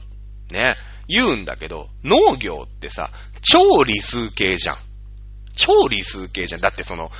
[0.50, 0.74] ね、
[1.08, 3.10] 言うんだけど、農業ってさ、
[3.42, 4.76] 超理数系じゃん。
[5.56, 6.60] 超理数系じゃん。
[6.60, 7.10] だってその、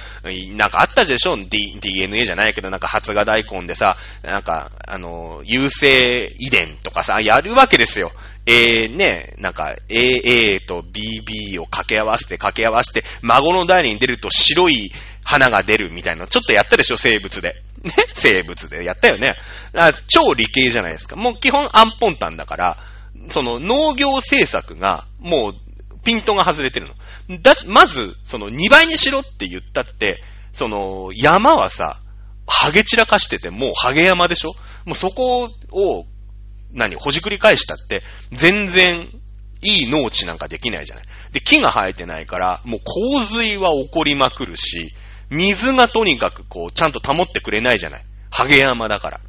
[0.56, 8.12] なんかあったでしょ ?D、DNA じゃないけど、なんか発芽大根でさ、なんか、あの、優性遺伝とかさ、やるわけですよ。
[8.48, 14.92] A ね、なんか AA と BB を掛け合わせて掛け合わせて、孫の代に出ると白い
[15.24, 16.96] 花が出るみたいな、ちょっとやったでしょ？
[16.96, 17.56] 生物で。
[17.82, 17.92] ね？
[18.12, 19.34] 生物でやったよね。
[20.06, 21.16] 超理系じゃないですか。
[21.16, 22.76] もう基本アンポンタンだから、
[23.30, 25.54] その農業政策がもう
[26.04, 26.94] ピントが外れてるの。
[27.28, 32.00] だ、まず、その2倍にしろって言ったって、その山はさ、
[32.46, 34.54] ハゲ散らかしててもうハゲ山でしょ？
[34.84, 36.06] もうそこを
[36.72, 39.08] 何、ほじくり返したって、全然
[39.62, 41.04] いい農地なんかできないじゃない。
[41.32, 44.94] で、木が生えてないから、もう洪水は起こりまくるし、
[45.28, 48.04] 水がとにかくこう、ちゃんと保ってくれないじゃない。
[48.30, 49.20] ハゲ山だから。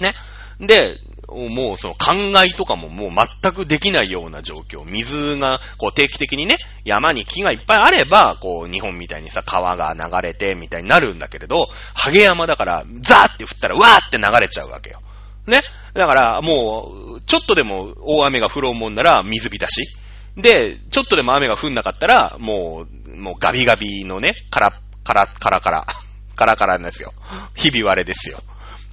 [0.00, 0.14] ね？
[0.58, 0.98] で、
[1.34, 3.10] もうその灌漑とかももう
[3.42, 4.84] 全くできないような状況。
[4.84, 15.00] 水がこう定期的にね、山に木がいっぱいあれば、こう日本みたいにさ、川が流れてみたいになるんだけれど、ハゲ山だからザーって降ったらわーって流れちゃうわけよ。
[15.46, 15.62] ね。
[15.92, 19.96] だから、もう、ちょっとでも大雨が降ろうもんなら水浸し。
[20.36, 24.72] で、ちょっとでも雨が降んなかったら、もう、もうガビガビのね、カラ、
[25.04, 25.86] カラ、カラカラ、
[26.34, 27.12] カラカラなんですよ。
[27.54, 28.40] ひび割れですよ。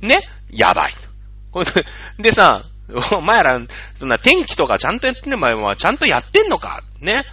[0.02, 0.20] ね
[0.52, 0.94] やばい。
[2.20, 2.64] でさ、
[3.14, 3.60] お前ら、
[3.96, 7.24] そんな天気とかちゃんとやってる前はちゃんとやってんのかね？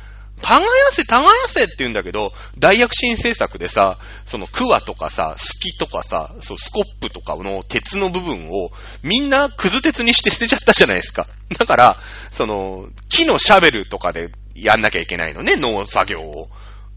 [0.41, 8.71] 耕せ、耕せって言うんだけど、大躍進政策でさ、そのクワとかさ、スキとかさ、そうスコップとかの鉄の部分を
[9.03, 11.27] みんなクズ鉄にして捨てちゃったじゃないですか。
[11.59, 11.97] だから、
[12.31, 16.49] その、木のシャベルとかでやんなきゃいけないのね、農作業を。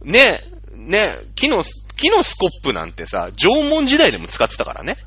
[0.04, 0.40] ね、
[0.76, 1.64] ね、木の、
[1.98, 4.98] 木のスコップなんてさ、縄文時代でも使ってたからね。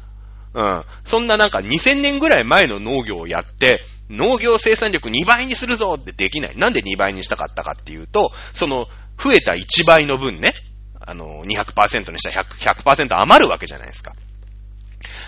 [0.55, 0.85] うん。
[1.05, 6.57] そんななんか2000年ぐらい前の農業をやって、農業生産力2倍にするぞってできない。
[6.57, 8.87] なんで2倍にしたかったかっていうと、その、
[9.19, 10.55] 増えた1倍の分ね、
[11.01, 14.13] あの、200%にしたら 100%, 100余るわけじゃないですか。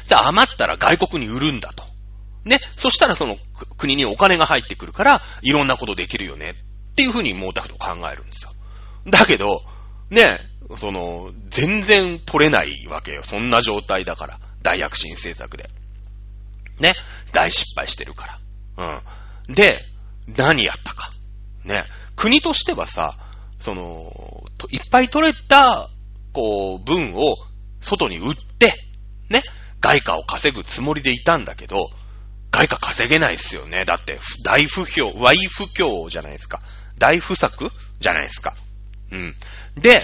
[0.06, 1.84] じゃあ余ったら外国に売るんだと。
[2.44, 2.60] ね。
[2.76, 3.36] そしたらその
[3.76, 6.54] 国にお金が入ってくるから、いろんなことできるよね。
[6.92, 8.52] っていうふうに毛沢東考えるんですよ。
[9.06, 9.62] だけど、
[10.10, 10.38] ね、
[10.78, 13.22] その、全然取れないわけよ。
[13.24, 14.38] そんな状態だから。
[14.66, 15.70] 大躍進政策で。
[16.80, 16.94] ね。
[17.32, 18.40] 大失敗してるか
[18.76, 19.00] ら。
[19.48, 19.54] うん。
[19.54, 19.78] で、
[20.36, 21.12] 何やったか。
[21.64, 21.84] ね。
[22.16, 23.14] 国としてはさ、
[23.60, 25.88] その、いっぱい取れた、
[26.32, 27.36] こう、分を
[27.80, 28.72] 外に売って、
[29.30, 29.44] ね。
[29.80, 31.88] 外貨を稼ぐつもりでいたんだけど、
[32.50, 33.84] 外貨稼げないっすよね。
[33.84, 36.60] だって、大不況、イ不況じゃないですか。
[36.98, 38.56] 大不作じゃないですか。
[39.12, 39.36] うん。
[39.76, 40.02] で、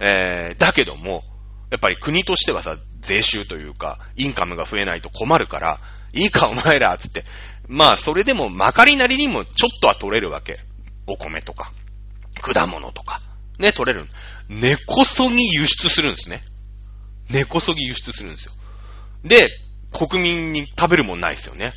[0.00, 1.24] えー、だけども、
[1.70, 5.78] やっぱり国としてはさ、税収というか、インカムが増えないと困るから、
[6.12, 7.24] いいかお前ら、つって、
[7.68, 10.58] まあ、それでも、まかりなりにもちょっとは取れるわけ。
[11.06, 11.72] お米とか、
[12.40, 13.20] 果物とか、
[13.58, 14.08] ね、取れる。
[14.48, 16.42] 根こそぎ輸出するんですね。
[17.30, 18.52] 根こそぎ輸出するんですよ。
[19.24, 19.48] で、
[19.92, 21.72] 国民に食べるもんないですよね。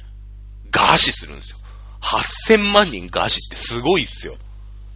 [0.71, 1.57] 餓死するんですよ。
[2.01, 4.35] 8000万人餓死ってすごいっすよ。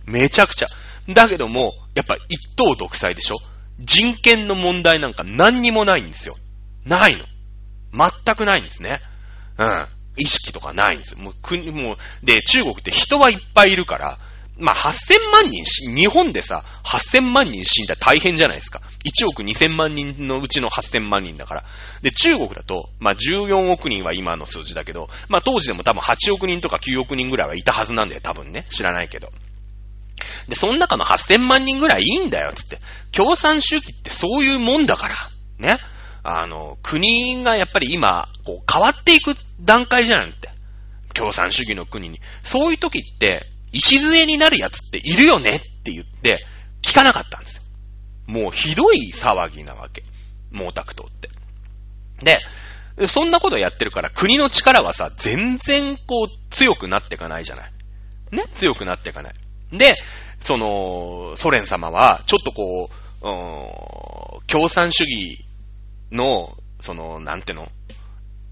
[0.06, 0.68] めちゃくちゃ。
[1.14, 3.38] だけども、やっぱ一党独裁でしょ
[3.80, 6.36] 人権の問題なんか何にもないんですよ。
[6.86, 7.26] ないの。
[7.94, 9.02] 全くないんですね。
[9.58, 9.86] うん。
[10.18, 11.20] 意識とかないんですよ。
[11.20, 14.18] もう国、もう、で、中国って人はいっぱいいるから、
[14.58, 18.82] まあ、8000万人し、日本でさ、8000万人死んだら大変じゃないですか。
[19.04, 21.64] 1億2000万人のうちの8000万人だから。
[22.02, 28.66] で、中国だと、まあ、14億人は今の数字だけど、まあ、当時でも多分8億人とか9億人ぐらいはいたはずなんだよ、多分ね。
[28.70, 29.30] 知らないけど。
[30.48, 32.80] で、その中の8000万人ぐらいいいんだよ、つって。
[33.12, 35.16] 共産主義ってそういうもんだから。
[35.60, 35.78] ね。
[36.24, 40.50] あの、国がやっぱり今、こう、変わっていく段階じゃんって。
[41.14, 42.20] 共産主義の国に。
[42.44, 46.46] そういう時って、礎になるやつっているよねって言って、
[46.82, 47.64] 聞かなかったんですよ。
[48.28, 50.04] もうひどい騒ぎなわけ。
[50.52, 51.30] 毛沢東って。
[52.24, 52.40] で、
[53.08, 57.72] そんなことやってるから国の力はさ、全然こう強くなっていかないじゃない。
[58.32, 59.34] ね強くなっていかない。
[59.78, 59.96] で、
[60.40, 62.90] その、ソ連様は、ちょっとこ
[63.22, 65.46] う、うん、共産主義
[66.12, 67.68] の、その、なんての、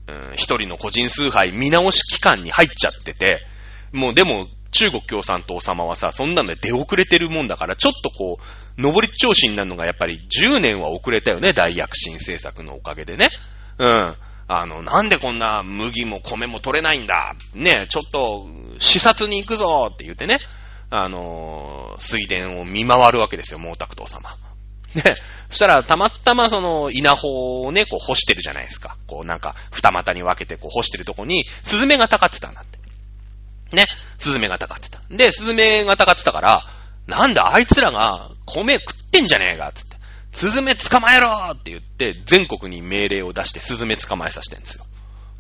[0.08, 3.46] うん、一人の個人崇拝見直し期間に入っちゃってて、
[3.92, 8.40] もうでも、中国共産党様はさ、そんなので出遅れてるもんだから、ちょっとこ
[8.78, 13.30] う、上り調子になるのがやっぱり10年は遅れたよね、大躍進政策のおかげでね。
[13.78, 14.16] うん。
[14.48, 18.48] あの、なんでこんな麦も米も取れないんだね、ちょっと、
[18.80, 20.40] 視察に行くぞって言ってね。
[20.90, 24.36] あの、水田を見回るわけですよ、毛沢東様。
[24.94, 25.16] ね、
[25.50, 28.98] そしたら、たまたまその、稲穂をね、こう干してるじゃないですか。
[29.08, 32.78] こうなんか、二股に分けてこう干してるとこに、スズメがたかってたんだって。
[32.78, 33.48] ね、こう干してるじゃないですか。
[33.48, 34.30] こうなんか、二股に分けてこう干してるとこに、スズメがたかってた。
[34.30, 35.18] で、スズメがたかってたんだって。
[35.18, 36.32] で、ね、スズメがたかってた。
[36.32, 36.64] から、
[37.08, 39.98] なんだ、あいつらが米食ってんじゃねえか、つって。
[40.32, 44.86] スズメ捕まえろって言って、全国に命令を出してスズメ捕まえさせてんですよ。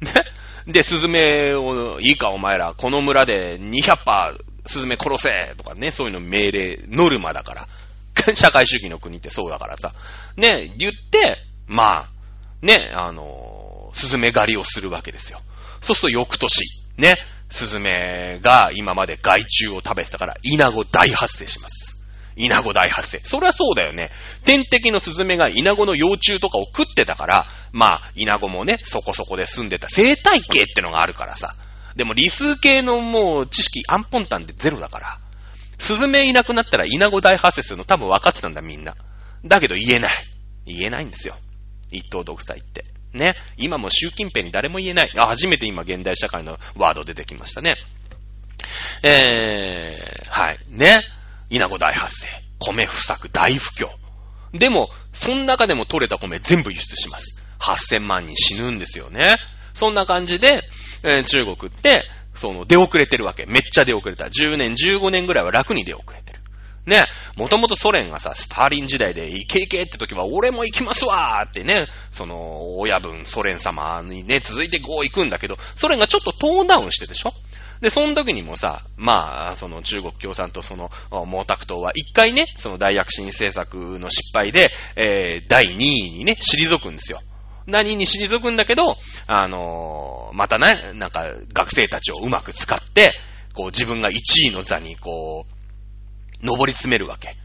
[0.02, 0.12] ね
[0.68, 4.34] で、スズメを、いいかお前ら、この村で200羽、
[4.66, 7.68] スズメ殺せとかね、そういうの命令、ノルマだから。
[8.36, 9.94] 社会主義の国ってそうだからさ。
[10.38, 15.42] ね、言って、まあ、ね、あの、スズメ狩りをするわけですよ。
[15.82, 16.62] そうすると翌年、
[16.98, 17.18] ね、
[17.50, 22.04] スズメが今まで害虫を食べてたから、イナゴ大発生します。
[22.36, 23.20] イナゴ大発生。
[23.20, 24.10] そりゃそうだよね。
[24.44, 31.54] 天敵のスズメがイナゴの幼虫とかを食ってたから、まあ、イナゴもね、そこそこで住んでた生態系ってのがあるからさ。
[31.96, 35.20] でも理数系のもう知識、アンポンタンでゼロだから。
[35.80, 38.96] スズメいなくなったらイナゴ大発生するの多分分かってたんだみんな。
[39.44, 40.12] だけど言えない。
[40.66, 41.36] 言えないんですよ。
[41.92, 42.86] 一党独裁って。
[43.14, 43.36] ね。
[43.58, 45.12] 今も習近平に誰も言えない。
[45.18, 47.76] あ、初めて今現代社会のワード出てきましたね。
[49.04, 50.60] えー、はい。
[50.70, 51.00] ね。
[51.50, 52.28] 稲子大発生。
[52.60, 53.90] 米不作大不況。
[54.58, 57.44] でも、その中でも取れた米全部輸出します。
[57.60, 59.36] 8000万人死ぬんですよね。
[59.74, 60.62] そんな感じで、
[61.04, 62.04] えー、中国って、
[62.36, 63.46] その、出遅れてるわけ。
[63.46, 64.26] めっちゃ出遅れた。
[64.26, 66.40] 10年、15年ぐらいは楽に出遅れてる。
[66.86, 67.06] ね、
[67.38, 77.34] もともとソ連がさ、スターリン時代でイケイケって時は俺も行きますわーってね、その、親分ソ連様にね、続いてこう行くんだけど、ソ連がちょっとトーンダウンしてでしょ？
[77.80, 85.78] で、その時にもさ、まあ、その中国共産党、その、毛沢東は一回ね、その大躍進政策の失敗で、えー、第2位
[86.12, 87.20] にね、退くんですよ。
[87.68, 88.98] 何に退くんだけど、
[89.28, 93.14] あのー、またね、なんか学生たちをうまく使って、
[93.54, 94.16] こう自分が1
[94.48, 97.36] 位の座にこう、登り詰めるわけ。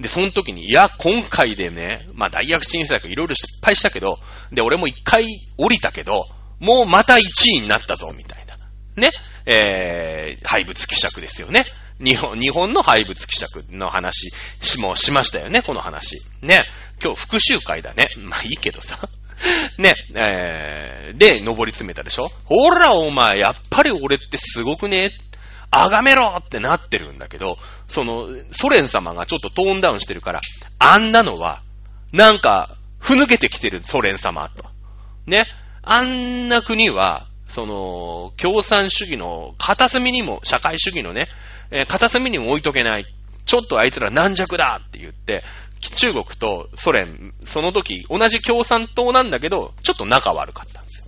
[0.00, 4.18] で、その時に、いや、今回でね、まあ大躍進政策いろいろ失敗したけど、
[4.52, 6.26] で、俺も一回降りたけど、
[6.60, 7.18] もうまた1
[7.56, 8.56] 位になったぞ、みたいな。
[8.96, 9.10] ね。
[9.46, 11.64] えー、廃物希釈ですよね。
[12.00, 16.22] 日本、日本の廃物希釈の話しもしましたよね、この話。
[16.42, 16.64] ね。
[17.02, 18.08] 今日復習会だね。
[18.18, 19.08] まあいいけどさ。
[19.78, 22.30] ね、えー、で、登り詰めたでしょ？
[22.44, 25.12] ほら、お前、やっぱり俺ってすごくね？
[25.70, 30.40] あがめろってなってるんだけど、その、ソ連様がちょっとトーンダウンしてるから、
[30.78, 31.62] あんなのは、
[32.12, 34.64] なんか、ふぬけてきてる、ソ連様と。
[35.26, 35.46] ね？
[35.82, 41.28] あんな国は、その、共産主義の片隅にも、社会主義のね、
[41.70, 43.06] えー、片隅にも置いとけない。
[43.44, 45.42] ちょっとあいつら軟弱だって言って、
[45.80, 51.06] 中国とソ連、その時、同じ共産党なんだけど、ちょっと仲悪かったんですよ。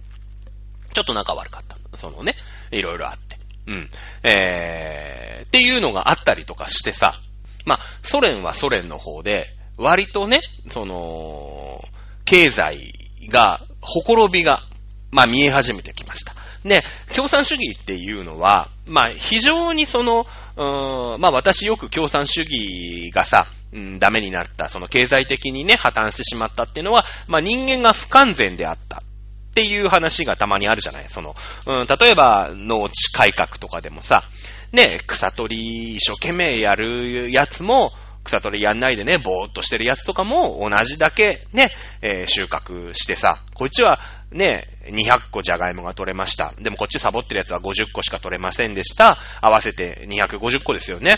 [0.93, 1.77] ちょっと仲悪かった。
[1.97, 2.37] そのね、
[2.71, 3.39] いろいろあって。
[3.67, 3.91] うん。
[4.23, 7.21] えー、っていうのがあったりとかしてさ、
[7.65, 11.83] まあ、ソ連はソ連の方で、割とね、その、
[12.25, 12.93] 経済
[13.29, 14.63] が、ほころびが、
[15.11, 16.35] まあ見え始めてきました。
[16.65, 20.27] で、共産主義っていうのは、まあ非常にその、
[20.61, 28.99] うんまあ私よく共産主義がさ、うん、ダメになった、その経済的にね、破綻してしまったっていうのは、まあ人間が不完全であった。
[28.99, 31.35] っていう話がたまにあるじゃないその、
[31.67, 34.23] うん、例えば農地改革とかでもさ、
[34.71, 37.93] ね、草取り一生懸命やるやつも、
[38.25, 41.71] 草取りやんないでね、ぼーっとしてるやつとかも同じだけね、
[42.03, 46.53] えー、収穫してさ、こっちはね、200個じゃがいもが取れました。
[46.61, 49.19] でもこっちサボってるやつは50個しか取れませんでした。
[49.41, 51.17] 合わせて250個ですよね。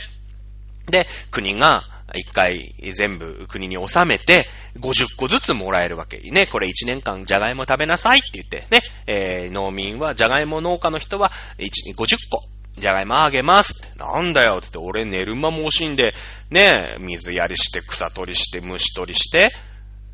[0.86, 1.84] で、国が
[2.14, 4.46] 一回全部国に収めて、
[4.80, 6.18] 50個ずつもらえるわけ。
[6.18, 12.42] ね、これ1年間じゃがいも食べなさいって言って、ね、えー、農民は、じゃがいも農家の人は、50個
[12.78, 13.98] じゃがいもあげますって。
[13.98, 16.14] なんだよってって、俺寝る間も惜しんで、
[16.50, 19.52] ねえ、水やりして、草取りして、虫取りして、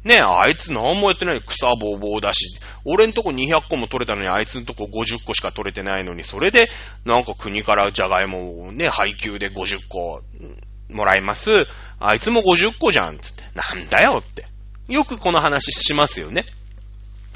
[0.04, 6.68] ねえあいつ何もやってない草ぼうぼうだし、俺んとこ200個も取れたのに、あいつんとこ50個しか取れてないのに、それで、
[7.04, 10.22] なんか国からじゃがいもをね、配給で50個
[10.88, 11.66] もらいます。
[12.00, 13.42] あいつも50個じゃん、つって。
[13.54, 14.46] なんだよって。
[14.88, 16.46] よくこの話しますよね。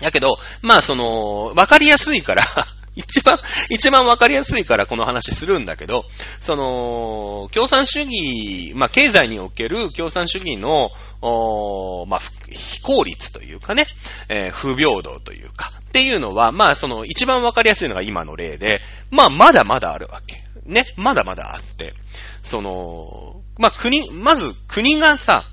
[0.00, 2.44] やけど、まあその、わかりやすいから
[2.94, 3.38] 一番、
[3.70, 6.04] 一番わかりやすいからこの話するんだけど、
[6.40, 10.90] その、共産主義、まあ、経済における共産主義の、
[11.22, 12.20] おまあ、
[12.50, 13.86] 非効率というかね、
[14.28, 18.80] えー、不平等というか、っていうのは、まあ、その、一番わかりやすいのが今の例で、
[19.10, 20.42] まあ、まだまだあるわけ。
[20.66, 21.94] ね、まだまだあって、
[22.42, 25.44] その、まあ、国、まず国がさ、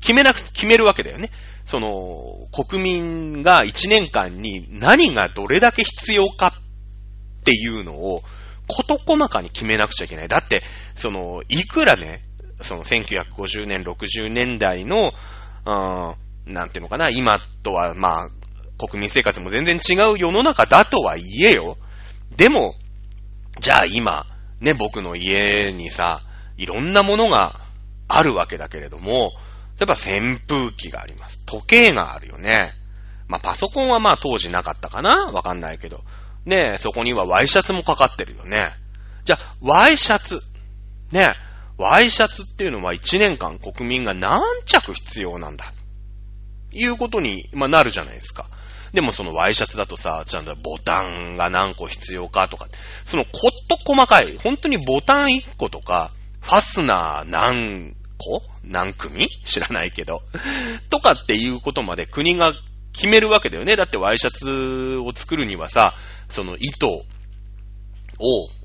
[0.00, 1.30] 決めなく、決めるわけだよね。
[1.64, 8.22] その、国民が1年間に何がどれだけ必要かっていうのを、
[8.66, 10.28] こと細かに決めなくちゃいけない。
[10.28, 10.62] だって、
[10.94, 12.22] その、いくらね、
[12.60, 15.12] その1950年、60年代の、
[15.66, 18.28] うん、なんていうのかな、今とは、まあ、
[18.78, 21.76] 国民生活も全然違う世の中だとはいえよ。
[22.36, 22.74] でも、
[23.60, 24.26] じゃあ今、
[24.60, 26.22] ね、僕の家にさ、
[26.56, 27.60] いろんなものが
[28.08, 29.32] あるわけだけれども、
[29.78, 31.40] 例えば扇風機があります。
[31.46, 32.72] 時計があるよね。
[33.26, 36.04] まあ、パソコンはま当時なかったかなわかんないけど。
[36.44, 38.72] ねそこにはワイシャツもかかってるよね。
[39.24, 40.42] じゃあ、ワイシャツ。
[41.10, 41.34] ね
[41.76, 45.72] ワイシャツっていうのは1年間国民が何着必要なんだ。
[46.70, 48.46] いうことに、ま、なるじゃないですか。
[48.92, 52.68] でもそのワイシャツだとさ、ちゃんとボタンが何個必要かとか、
[53.04, 59.28] そのこっと細かい、本当にボタン1個とか、ファスナー何個何組？
[59.44, 60.22] 知らないけど。
[60.90, 62.52] とかっていうことまで国が
[62.92, 63.76] 決めるわけだよね。
[63.76, 65.94] だってワイシャツを作るにはさ、
[66.28, 67.04] その糸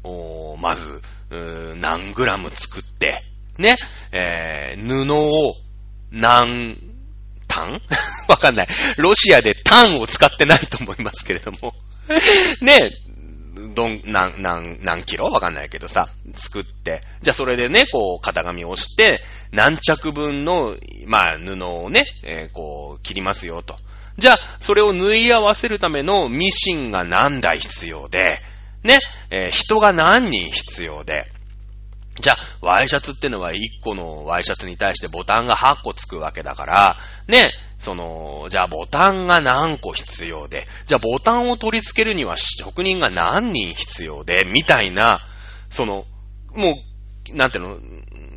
[0.03, 3.21] を、まず、何グラム作って、
[3.57, 3.75] ね、
[4.11, 5.55] えー、布を
[6.11, 6.77] 何
[7.47, 7.81] 単
[8.29, 8.67] わかんない。
[8.97, 11.73] ロシアで単を使ってないと思いますけれども
[12.61, 12.91] ね、
[13.73, 15.25] どん、なん、なん、何キロ？
[15.25, 19.19] わかんないけどさ、作って、じゃあそれでね、こう、型紙をして、
[19.51, 23.77] 何着分の、まあ、布をね、えー、こう、切りますよと。
[24.17, 28.39] じゃあ、それを縫い合わせるためのミシンが何台必要で、
[28.83, 28.99] ね、
[29.29, 31.25] えー、人が何人必要で、
[32.19, 36.95] じゃあ、ワイシャツってのは1個のワイシャツに対してボタンが8個つくわけだから、
[37.27, 45.21] ね、その、じゃあボタンが何個必要で、じゃあボタンを取り付けるには職人が何人必要で、みたいな、
[45.69, 46.05] その、
[46.53, 46.77] も
[47.31, 47.77] う、なんていうの、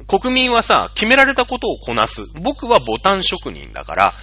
[0.06, 2.26] 国民はさ、決められたことをこなす。
[2.40, 4.14] 僕はボタン職人だから、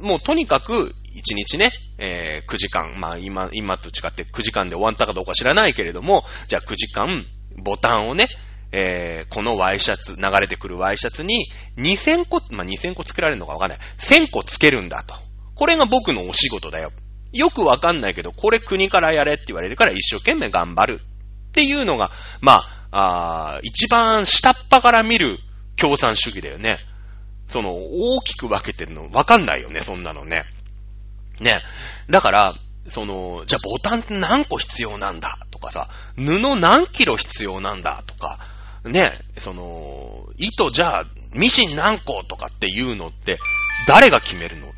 [0.00, 7.24] もうとにかく1日ね、えー、9時間、まあ今、今と違って9時間で終わったかどうか知らないけれども、じゃあ9時間、
[7.56, 8.28] ボタンをね、
[8.76, 11.46] えー、このワイシャツ、流れてくるワイシャツに
[11.76, 13.78] 2000個、まあ、2000個作られるのかわかんない。
[13.98, 15.14] 1000個つけるんだと。
[15.54, 16.90] これが僕のお仕事だよ。
[17.32, 21.00] よくわかんないけど、これ国からやれって言われるから一生懸命頑張る。
[21.00, 22.10] っていうのが、
[22.40, 25.38] まあ、あ一番下っ端から見る
[25.76, 26.78] 共産主義だよね。
[27.46, 30.42] その、大きく分けてるのわかんないよね、そんなのね。
[31.38, 31.60] ね。
[32.10, 32.54] だから、
[32.88, 38.38] その、じゃあボタンって何個必要なんだとかさ、布何キロ必要なんだとか、
[38.84, 41.04] ね、その、糸じゃあ、
[41.34, 43.38] ミシン何個とかっていうのって、
[43.88, 44.72] 誰が決めるの？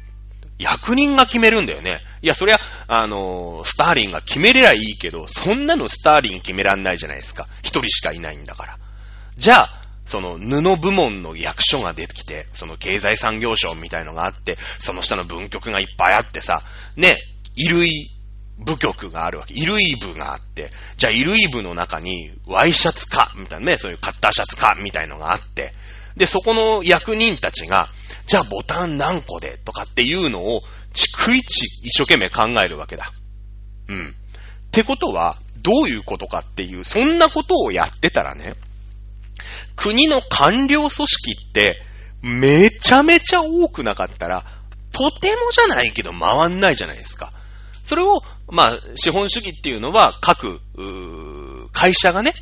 [0.59, 2.01] 役人が決めるんだよね。
[2.23, 7.47] いや、そりゃ、あのスターリンが決めれりゃいいけど、そんなのスターリン決めらんないじゃないですか。
[7.63, 8.79] 一人しかいないんだから。
[9.37, 16.63] じゃあ、その布部門の役所が出てきて、その経済産業省みたいのがあって、その下の文局がいっぱいあってさ、
[16.97, 17.19] ね、
[17.57, 18.11] 衣類
[18.59, 19.55] 部局があるわけ。
[19.55, 25.73] 衣類部があって、じゃあ衣類部の中にワイシャツか、みたいなね、そういうカッターシャツか、みたいのがあって、
[26.17, 27.89] で、そこの役人たちが、
[28.27, 30.63] じゃあボタン何個で、とかっていうのを、
[30.95, 33.13] 逐一一生懸命考えるわけだ。
[33.89, 34.09] うん。
[34.09, 38.55] ってことは、どういうことかっていう、そんなことをやってたらね、
[39.77, 41.83] 国の官僚組織って、
[42.23, 44.45] めちゃめちゃ多くなかったら、
[44.93, 47.33] とてもじゃないけど回んないじゃないですか。
[47.87, 50.61] それを、まあ、資本主義っていうのは各、
[51.73, 52.35] 会社がね、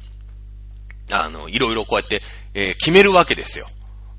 [1.13, 2.23] あの、いろいろこうやって、
[2.55, 3.67] えー、決めるわけですよ。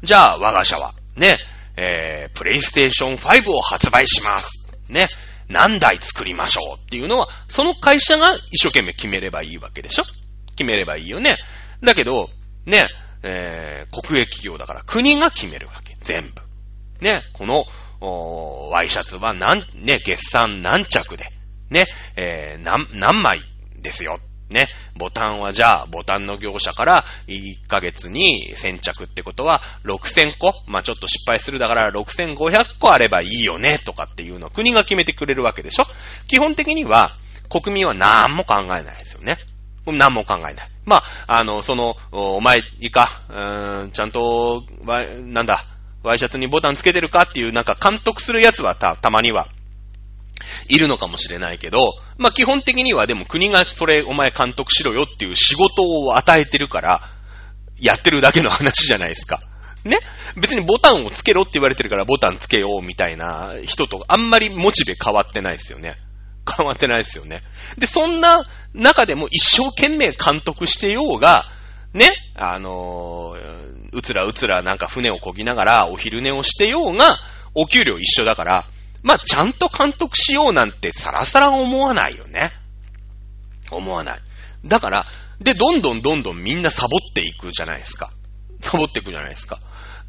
[0.04, 1.38] じゃあ、我が社は、ね、
[1.78, 4.68] えー、プレイステーション5を発売します。
[4.88, 5.08] ね、
[5.50, 10.04] 何台作りましょうっていうのは、その会社が一生懸命決めればいいわけでしょ
[10.56, 11.38] 決めればいいよね。
[11.82, 12.30] だけど、
[12.68, 12.88] ね、
[13.24, 15.98] えー、国営企業だから国が決めるわけ。
[16.02, 17.04] 全部。
[17.04, 17.66] ね、この、
[18.02, 21.26] おーワイシャツは何、ね、月産何着で、
[21.70, 21.86] ね、
[22.16, 23.42] えー、何、何枚
[23.82, 24.20] ですよ。
[24.50, 30.54] ね、ボタンはじゃあ、ボタンの業者から1ヶ月に1000着ってことは6000個？
[30.68, 35.86] まあ、ちょっと失敗するだから6500個あればいいよねとかっていうのを国が決めてくれるわけでしょ？
[36.28, 37.10] 基本的には
[37.50, 39.38] 国民は何も考えないですよね。
[39.88, 40.56] 何も考えない。
[40.86, 45.64] まあ、あの、その、お前、いいか、うーん、ちゃんと、なんだ、
[46.06, 49.48] ワイシャツにボタンつけてるかっていうなんか監督するやつはた、たまには、
[50.68, 57.02] いるのかもしれないけど、まあ、基本的にはでも国がそれお前監督しろよっていう仕事を与えてるから、
[57.80, 59.40] やってるだけの話じゃないですか。
[59.84, 60.00] ね？
[60.38, 65.96] 別にボタンをつけろって言われてるからボタンつけようみたいな人とあんまりモチベ変わってないですよね。
[66.58, 67.42] 変わってないですよね。
[67.78, 68.44] で、そんな
[68.74, 71.46] 中でも一生懸命監督してようが、
[71.94, 77.18] ね、あのー、うつらうつらなんか船を漕ぎながらお昼寝をしてようが、
[77.56, 78.66] お給料一緒だから、
[79.02, 82.52] まあ、ちゃんと監督しようなんてさらさら思わないよね。
[83.72, 84.22] 思わない。
[84.66, 85.06] だから、
[85.40, 88.12] で、どんどんどんどんみんなサボっていくじゃないですか。
[88.62, 89.60] サボっていくじゃないですか。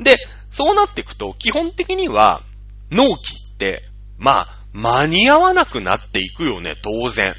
[0.01, 0.16] で、
[0.51, 2.43] そうなっていくと、基本的には、
[2.91, 3.84] 納期って、
[4.18, 7.34] まあ、間に合わなくなっていくよね、当然。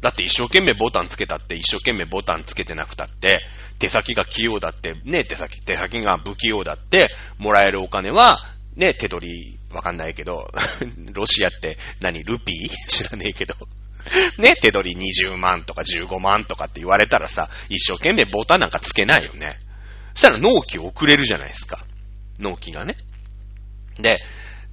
[0.00, 3.40] だって一生懸命ボタンつけたって、一生懸命ボタンつけてなくたって、
[3.80, 8.38] 手先が器用だって、ね、手先、手先が不器用だって、もらえるお金は、
[8.76, 10.52] ね、手取り、わかんないけど、
[11.12, 12.70] ロシアって何、ルピー？
[12.88, 13.56] 知らねえけど。
[14.38, 19.58] ね、手取り20万とか15万とかって言われたらさ、一生懸命ボタンなんかつけないよね。
[20.14, 21.84] そしたら納期遅れるじゃないですか。
[22.38, 22.96] 納期がね。
[23.98, 24.20] で、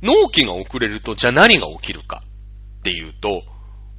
[0.01, 2.23] 納期が遅れると、じゃあ何が起きるか
[2.79, 3.43] っていうと、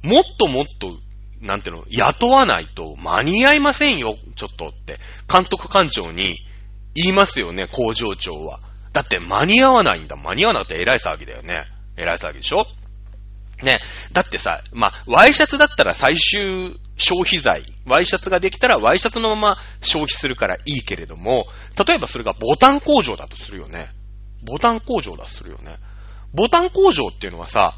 [0.03, 0.97] もっともっと、
[1.41, 4.99] なんていうの、雇わないと間に合いませんよ、ちょっとって、
[5.31, 6.37] 監督官庁に
[6.95, 8.59] 言いますよね、工場長は。
[8.91, 10.15] だって間に合わないんだ。
[10.15, 11.65] 間に合わなくて偉い騒ぎだよね。
[11.95, 12.65] 偉い騒ぎでしょ？
[13.63, 13.79] ね。
[14.13, 17.63] だってさ、まあ、ワイシャツだったら最終消費財。
[17.85, 21.45] ワイシャツができたらワイシャツのまま消費するからいいけれども、
[21.87, 23.89] 例えばそれがボタン工場だとするよね。
[24.43, 25.75] ボタン工場だとするよね。
[26.33, 27.75] ボタン工場っていうのはさ、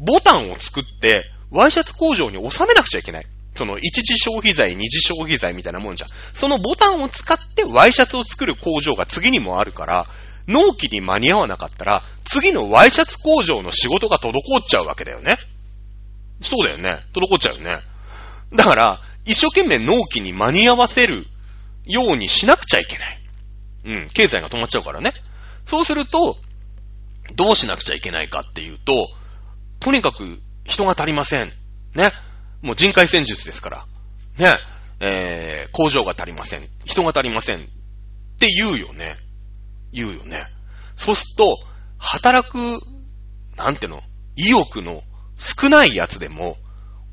[0.00, 3.26] ボタンを作って、ワイシャツ工場に収めなくちゃいけない。
[3.54, 6.06] その、一次消費財、二次消費財みたいなもんじゃ。
[6.32, 10.06] そのボタンを使ってワイシャツを作る工場が次にもあるから、
[10.46, 15.38] 納期に間に合わなかったら、次のワイシャツ工場の仕事が滞っちゃうわけだよね。
[16.40, 17.00] そうだよね。
[17.12, 17.80] 滞っちゃうよね。
[18.54, 21.26] だから、一生懸命納期に間に合わせる
[21.84, 23.18] ようにしなくちゃいけない。
[23.84, 25.12] うん、経済が止まっちゃうからね。
[25.66, 26.38] そうすると、
[27.34, 29.10] どうしなくちゃいけないかっていうと、
[29.80, 31.52] とにかく人が足りません。
[31.94, 32.12] ね。
[32.62, 33.84] もう人海戦術ですから。
[34.36, 34.56] ね。
[35.00, 36.68] えー、工場が足りません。
[36.84, 37.58] 人が足りません。
[37.58, 37.60] っ
[38.38, 39.16] て言うよね。
[39.92, 40.44] 言うよね。
[40.96, 41.58] そうすると、
[41.98, 42.56] 働く、
[43.56, 44.02] なんての、
[44.36, 45.02] 意欲の
[45.38, 46.56] 少ないやつでも、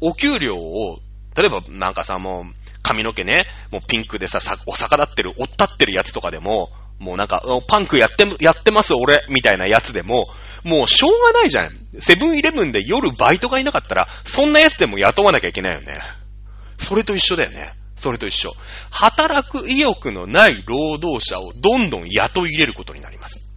[0.02, 1.00] お給料を、
[1.36, 2.46] 例えばなんかさ、もう、
[2.82, 10.28] 髪の毛ね、もうピンクでさ、さお逆立ってる、おったってるやつとかでも、もうなんか、パンクやって、やってます俺、みたいなやつでも、
[10.66, 11.70] もうしょうがないじゃん。
[12.00, 16.00] セブンイレブンで夜バイトがいなかったら、そんなやつでも雇わなきゃいけないよね。
[16.80, 17.74] それと一緒だよね。
[17.96, 18.56] それと一緒。
[18.90, 23.52] 働く意欲のない労働者をどんどん雇い入れることになります。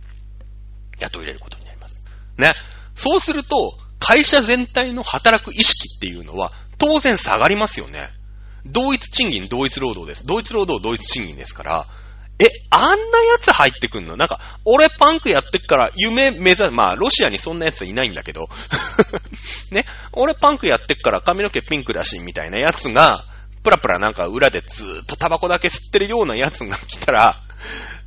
[1.01, 2.05] 雇い入れることになります。
[2.37, 2.53] ね。
[2.95, 8.11] そうすると、会社全体の働く意識っていうのは、当然下がりますよね。
[8.67, 10.27] 同一賃金、同一労働です。
[10.27, 11.87] 同一労働、同一賃金ですから、
[12.41, 14.17] え、あんなやつ入ってくんの？
[14.17, 18.49] なんか、俺パンクやってっから夢目指す、まあ、ロシアにそんなやついないんだけど、
[19.71, 23.25] ね、俺パンクやってっから髪の毛ピンクだし、みたいなやつが、
[23.65, 27.43] プラプラなんか裏でずーっとタバコだけ吸ってるようなやつが来たら、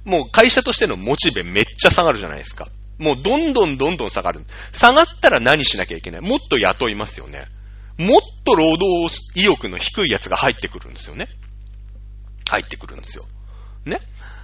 [0.05, 2.67] もう会社としてのモチベめっちゃ下がるじゃないですか。
[2.97, 4.45] もうどんどんどんどん下がる。
[4.71, 7.47] 下がったら何しなきゃいけないもっと雇いますよね。
[7.97, 11.27] もっと労働意欲の低いやつが入ってくるんですよね。
[12.49, 13.25] 入ってくるんですよ。
[13.85, 13.99] ね。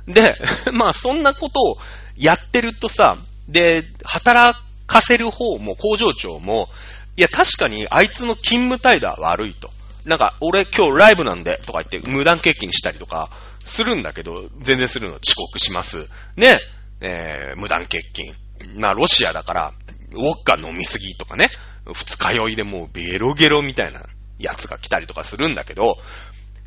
[0.08, 0.36] で、
[0.74, 1.78] まあそんなことを
[2.16, 3.18] やってるとさ、
[3.48, 6.70] で、働かせる方も工場長も、
[7.16, 9.72] いや確かにあいつの勤務態度は悪いと。
[10.06, 13.30] なんか、俺今日ライブなんで、とか言って無断欠勤したりとか、
[13.66, 16.08] するんだけど、全然するの遅刻します。
[16.38, 16.60] ね。
[17.02, 18.34] えー、無断欠勤。
[18.80, 19.74] まあ、ロシアだから、
[20.14, 21.50] ウォッカ飲みすぎとかね。
[21.94, 24.02] 二日酔いでもうベロゲロみたいな
[24.40, 25.98] やつが来たりとかするんだけど、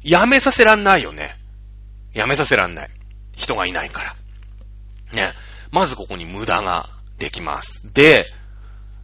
[0.03, 1.37] やめさせらんないよね。
[2.13, 2.91] やめさせらんない。
[3.37, 4.17] 人がいないから。
[5.13, 5.33] ね。
[5.71, 6.89] まずここに無駄が
[7.19, 7.93] できます。
[7.93, 8.27] で、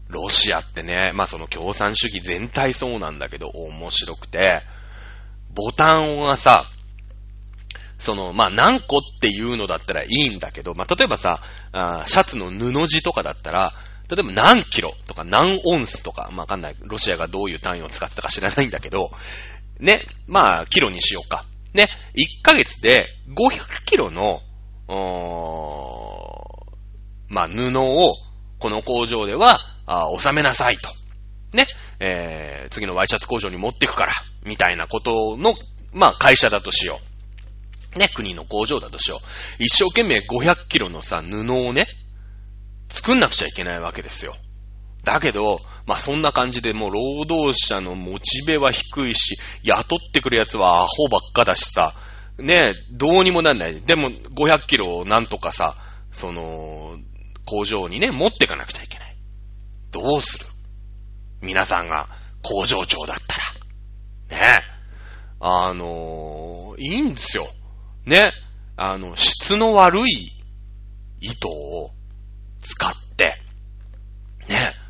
[0.08, 4.62] ロシアってね、まあその共産主義全体そうなんだけど、面白くて、
[5.54, 6.66] ボタンがさ、
[7.98, 11.40] その、まあ何個っていうのだったらいいんだけど、まあ例えばさ、
[11.72, 13.72] あシャツの布地とかだったら、
[14.08, 16.76] 例えば何キロとか何オンスとか、まあわかんない。
[16.80, 19.10] ロシアがどういう単位を使ってたか知らないんだけど、
[19.80, 21.44] ね、まあキロにしようか。
[21.76, 24.40] ね、1ヶ月で500キロの、
[27.28, 28.14] まあ布を
[28.58, 30.88] この工場ではあ収めなさいと。
[31.52, 31.66] ね。
[32.00, 34.12] えー、次のワイシャツ工場に持ってくから、
[34.44, 35.54] みたいなことの、
[35.92, 36.98] まあ会社だとしよ
[37.94, 37.98] う。
[37.98, 39.62] ね、国の工場だとしよう。
[39.62, 41.86] 一生懸命500キロのさ、布をね、
[42.88, 44.34] 作んなくちゃいけないわけですよ。
[45.06, 51.94] だけど、まあそんな感じでもう労働者のモチベは低いし、雇ってくるやつはアホばっかだしさ、
[52.38, 53.80] ね、どうにもなんない。
[53.80, 55.76] でも500キロをなんとかさ、
[56.12, 56.98] その、
[57.46, 59.16] 工場にね、持ってかなくちゃいけない。
[59.92, 60.46] どうする？
[61.40, 62.08] 皆さんが
[62.42, 63.16] 工場長だっ
[64.28, 64.40] たら。
[64.40, 64.60] ね。
[65.38, 67.48] あのー、いいんですよ。
[68.06, 68.32] ね。
[68.76, 70.32] あの、質の悪い
[71.20, 71.92] 糸を
[72.60, 73.36] 使って、
[74.48, 74.85] ね。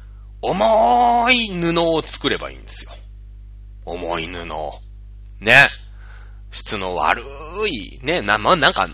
[0.48, 2.92] 重い布を作ればいいんですよ。
[3.84, 4.80] 重い布を。
[5.40, 5.68] ね。
[6.52, 7.24] 質の悪
[7.68, 8.22] い、ね。
[8.22, 8.88] な、まなんか、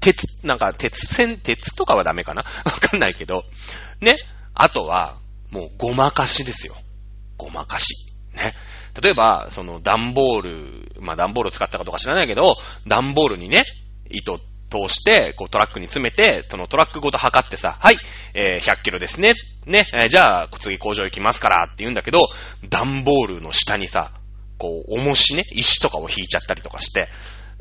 [0.00, 2.44] 鉄、なんか、鉄線、鉄とかはダメかな？
[2.64, 3.44] わかんないけど。
[4.00, 4.16] ね。
[4.52, 5.16] あとは、
[5.50, 6.76] もうごまかしですよ。
[7.38, 7.94] ごまかし。
[8.34, 8.52] ね。
[9.00, 13.64] 例えば、その段ボール、まあ段ボールを使ったかどうか知らないけど、段ボールにね、
[14.10, 14.40] 糸
[14.70, 17.96] 通して、こうトラックに詰めて、そのトラックごと測ってさ、はい、
[18.34, 19.34] えー、100キロですね。
[19.66, 22.28] ね、えー、じゃあ、次工場行きますからって言うんだけど、
[22.68, 24.12] 段ボールの下にさ、
[24.58, 27.08] こう、重しね、石とかを引いちゃったりとかして、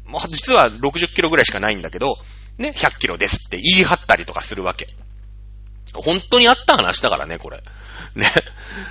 [0.05, 2.17] もう実は60キロぐらいしかないんだけど、
[2.57, 4.87] ね、100キロですって言い張ったりとかするわけ。
[5.93, 7.61] 本当にあった話だからね、これ。
[8.15, 8.31] ね。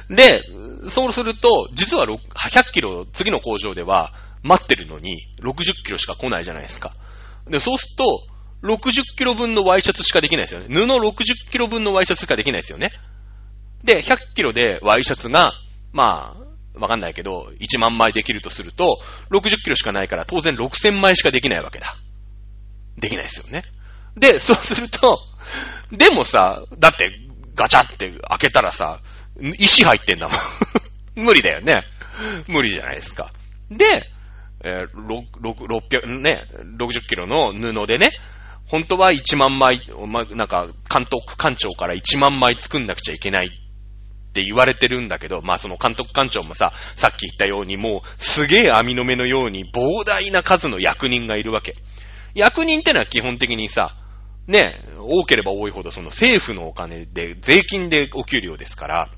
[0.08, 0.42] で、
[0.88, 4.12] そうすると、実は100キロ次の工場では
[4.42, 6.92] 待ってるのに60キロしか来ないじゃないですか。
[7.48, 8.26] で、そうすると、
[8.62, 10.66] 60キロ分のワイシャツしかできないですよね。
[10.68, 12.90] 布60キロ分のワイシャツしかできないですよね。
[13.84, 15.52] で、100キロでワイシャツが、
[15.92, 16.46] まあ、
[16.78, 21.96] わかんないけど、1万枚できるとすると、60キロしかないから当然6000枚しかできないわけだ。
[22.98, 23.62] できないですよね。
[24.16, 25.20] で、 そうすると、
[25.92, 27.12] でもさ、だって
[27.54, 29.00] ガチャって開けたらさ、
[29.58, 30.38] 石入ってんだもん。
[31.24, 31.84] 無理だよね。
[32.46, 33.30] 無理じゃないですか。
[33.70, 34.10] で、
[34.66, 35.24] えー、
[35.62, 36.42] 600、ね、
[36.76, 38.10] 60キロの布でね、
[38.66, 51.76] 本当は1万枚、ま、なんか、監督官庁から1万枚作んなくちゃいけないって言われてるんだけど、まあその監督官庁もさ、さっき言ったようにもうすげえ網の目のように膨大な数の役人がいるわけ。
[52.34, 53.94] 役人ってのは基本的にさ、
[54.48, 59.10] ね、多ければ多いほどその政府のお金で、税金でお給料ですから、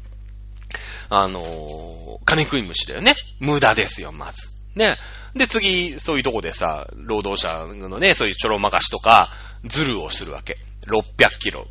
[1.11, 3.15] あのー、金食い虫だよね。
[3.41, 4.51] 無駄ですよ、まず。
[4.77, 4.99] ね。
[5.35, 9.31] で、次、そういうとこでさ、労働者のね、そういうちょろまかしとか、
[9.65, 10.57] ズルをするわけ。
[10.87, 11.67] 600キロ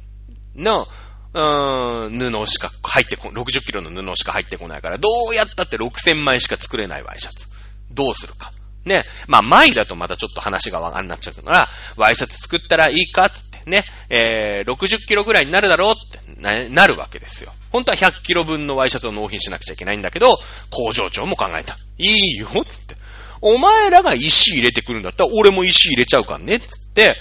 [0.55, 0.87] の、
[1.33, 7.47] うーん、布しか入ってこ、60キロの布しか入ってこないから、どうやったって6000枚しか作れないワイシャツ。
[7.91, 8.51] どうするか。
[8.85, 9.03] ね。
[9.27, 17.51] まあ、枚だとまたちょっと話がわかんなっちゃうから、ワイシャツ作ったらいいかってね、えー、60キロぐらいになるだろうってな、なるわけですよ。
[17.71, 20.39] 本当は100キロ分のワイシャツを納品しなくちゃいけないんだけど、
[20.71, 21.77] 工場長も考えた。
[21.97, 22.95] いいよ、つって。
[23.41, 27.15] お前らが石入れてくるんだったら、俺も石入れちゃうからね、つって、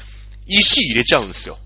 [0.47, 1.59] 石入れちゃうんすよ。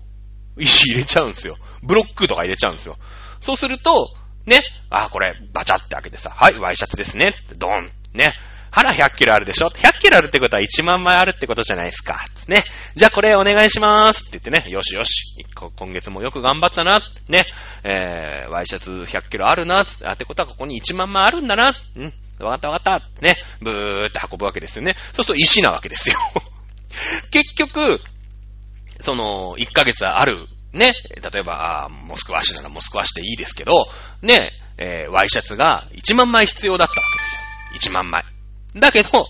[0.57, 1.57] 石入れちゃうんすよ。
[1.83, 2.97] ブロックとか入れちゃうんすよ。
[3.39, 4.13] そうすると、
[4.45, 8.33] ね、あ、これ、バチャって開けてさ、はい、ワイシャツですね、つって、ドン、ね。
[8.71, 12.25] 腹100キロあるでしょ ?100 キロあるってことは1万枚あるってことじゃないですか。
[12.33, 12.63] つね。
[12.95, 15.45] じゃあこれお願いしまーすって言ってね、よしよし。
[15.75, 17.01] 今月もよく頑張ったな。
[17.27, 17.45] ね。
[17.83, 19.79] えー、ワイシャツ100キロあるな。
[19.79, 21.73] あってことはここに1万枚あるんだな。
[21.97, 22.13] うん。
[22.43, 23.21] わかったわかった。
[23.21, 23.37] ね。
[23.61, 24.95] ブーって運ぶわけですよね。
[24.95, 26.17] そうすると石なわけですよ。
[27.31, 28.01] 結局、
[28.99, 30.93] その、1ヶ月ある、ね。
[31.31, 33.87] 例えば、モスクワ市ならモスクワ市でいいですけど、
[34.21, 34.51] ね。
[34.77, 37.19] えー、ワイシャツが1万枚必要だったわけ
[37.75, 37.91] ですよ。
[37.91, 38.23] 1万枚。
[38.75, 39.27] だけど、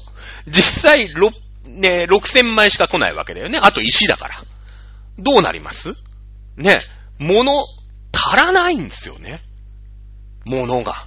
[0.47, 1.32] 実際、6、
[1.66, 3.59] ね、6000枚しか来ないわけだよね。
[3.62, 4.43] あと石だから。
[5.18, 5.95] どうなります？
[6.57, 6.82] ね、
[7.18, 7.66] 物、
[8.14, 9.41] 足らないんですよね。
[10.45, 11.05] 物が。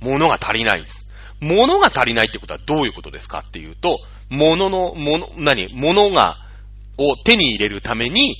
[0.00, 1.05] 物が足りないんです。
[1.40, 5.68] 物が足りないってことはどういうことですかっていうと、物の、物、何？
[5.72, 6.38] 物が、
[6.98, 8.34] を手に入れるために、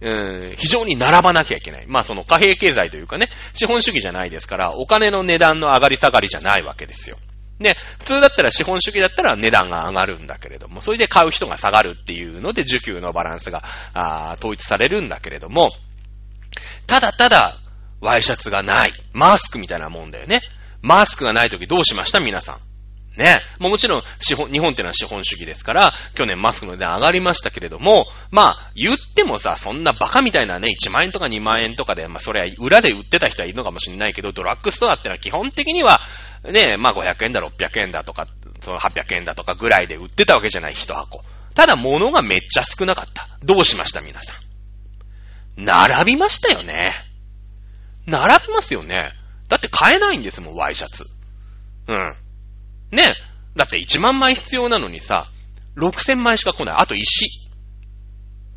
[0.00, 1.86] うん、非常に並ばなきゃいけない。
[1.86, 7.18] まあその貨幣経済というかね、資本主義じゃないですから、お金の値段の上がり下がりじゃないわけですよ。
[7.58, 15.70] で、普通だったら資本主義だったら値段が上がるんだけれども、それで買う人が下がるっていうので需給のバランスが、あ統一されるんだけれども、
[16.86, 17.58] ただただ、
[18.00, 18.92] ワイシャツがない。
[19.12, 20.40] マスクみたいなもんだよね。
[20.82, 22.20] マスクがないときどうしました？
[22.20, 23.18] 皆さん。
[23.18, 23.40] ね。
[23.58, 36.00] もちろん、資本、日本ってのは資本主義ですから、去年マスクの値段上がりましたけれども、まあ、言ってもさ、そんなバカみたいなね、1万円とか2万円とかで、まあ、それは裏で売ってた人はいるのかもしれないけど、ドラッグストアってのは基本的には、
[36.44, 38.28] ね、まあ500円だ、600円だとか、
[38.60, 41.24] その800円だとかぐらいで売ってたわけじゃない、一箱。
[41.54, 43.28] ただ物がめっちゃ少なかった。
[43.42, 44.00] どうしました？
[44.00, 44.34] 皆さ
[45.56, 45.64] ん。
[45.64, 46.92] 並びましたよね。
[48.06, 49.10] 並びますよね。
[49.48, 51.04] だって買えないんですもん、ワイシャツ。
[51.86, 52.14] うん。
[52.90, 53.14] ね。
[53.56, 55.26] だって1万枚必要なのにさ、
[55.76, 56.76] 6000枚しか来ない。
[56.78, 57.26] あと石。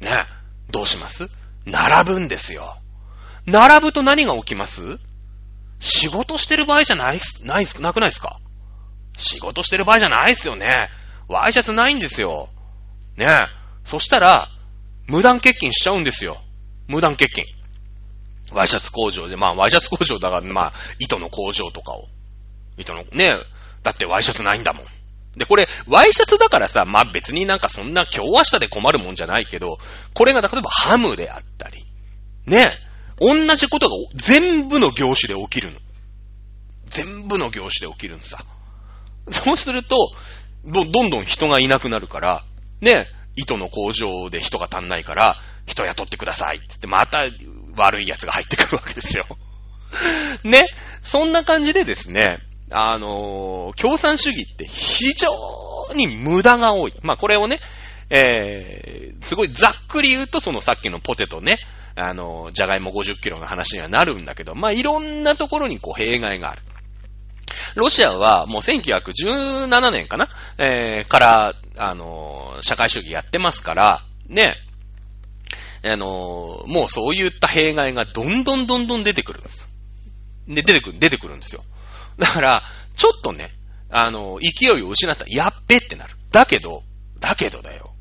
[0.02, 0.26] ね。
[0.70, 1.30] どうします？
[1.66, 2.78] 並ぶんですよ。
[3.46, 5.00] 並ぶと何が起きます？
[5.80, 8.40] 仕事してる場合じゃない、ない、なくないですか？
[9.18, 10.90] 仕事してる場合じゃないっすよね。
[11.28, 12.50] ワイシャツないんですよ。
[13.18, 13.28] ね
[13.84, 14.48] そしたら、
[15.08, 16.42] 無断欠勤しちゃうんですよ。
[16.88, 17.46] 無断欠勤。
[18.52, 22.08] ワイシャツ工場で、まあ、ワイシャツ工場だから、まあ、糸の工場とかを。
[22.78, 23.36] 糸の、ね
[23.84, 24.86] だってワイシャツないんだもん。
[25.38, 29.78] で、これ、ワイシャツだからさ、まあ別になんかそんな今日明日で困るもんじゃないけど、
[30.14, 31.86] これが例えばハムであったり、
[32.46, 32.70] ね、
[33.20, 35.80] 同じことが全部の業種で起きるの。
[36.88, 38.44] 全部の業種で起きるんさ。
[39.32, 40.12] そうすると、
[40.66, 42.44] どんどん人がいなくなるから、
[42.82, 47.26] ね、糸の工場で人が足んないから、人雇ってくださいって言って、また
[47.76, 49.26] 悪い奴が入ってくるわけですよ。
[50.44, 50.64] ね、
[51.02, 52.40] そんな感じでですね、
[52.72, 55.30] あのー共産主義って非常
[55.96, 56.94] に無駄が多い。
[57.02, 57.60] まあ、これをね、
[58.10, 61.58] えー、すごいざっくり言うと、そのさっきのポテトね、
[61.96, 66.62] あのー、じゃがいも50キロの話にはなるんだけど、まあ、いろんなところにこう、弊害がある。
[67.76, 70.28] ロシアはもう1917年かな？
[70.58, 74.56] えー、から、あのー社会主義やってますから、ね、
[75.84, 79.68] あのもうそういった弊害がどんどんどんどん出てくるんです。
[80.48, 81.64] で、出てくる、出てくるんですよ。
[82.18, 82.64] だから、
[82.96, 83.52] ちょっとね、
[83.90, 86.16] あの勢いを失ったら、やっべってなる。
[86.32, 86.84] だけど、
[87.20, 87.94] だけどだよ。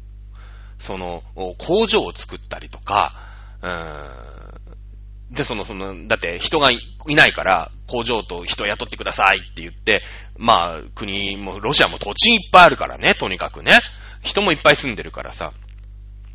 [0.79, 1.23] その、
[1.59, 3.15] 工場を作ったりとか、
[3.63, 10.03] うーん、で、その、その、だって人がいいないから、工場と人雇ってくださいって言って、
[10.37, 13.81] まあ、国も、ロシアも土地いっぱいあるからね、とにかくね。
[14.23, 15.53] 人もいっぱい住んでるからさ、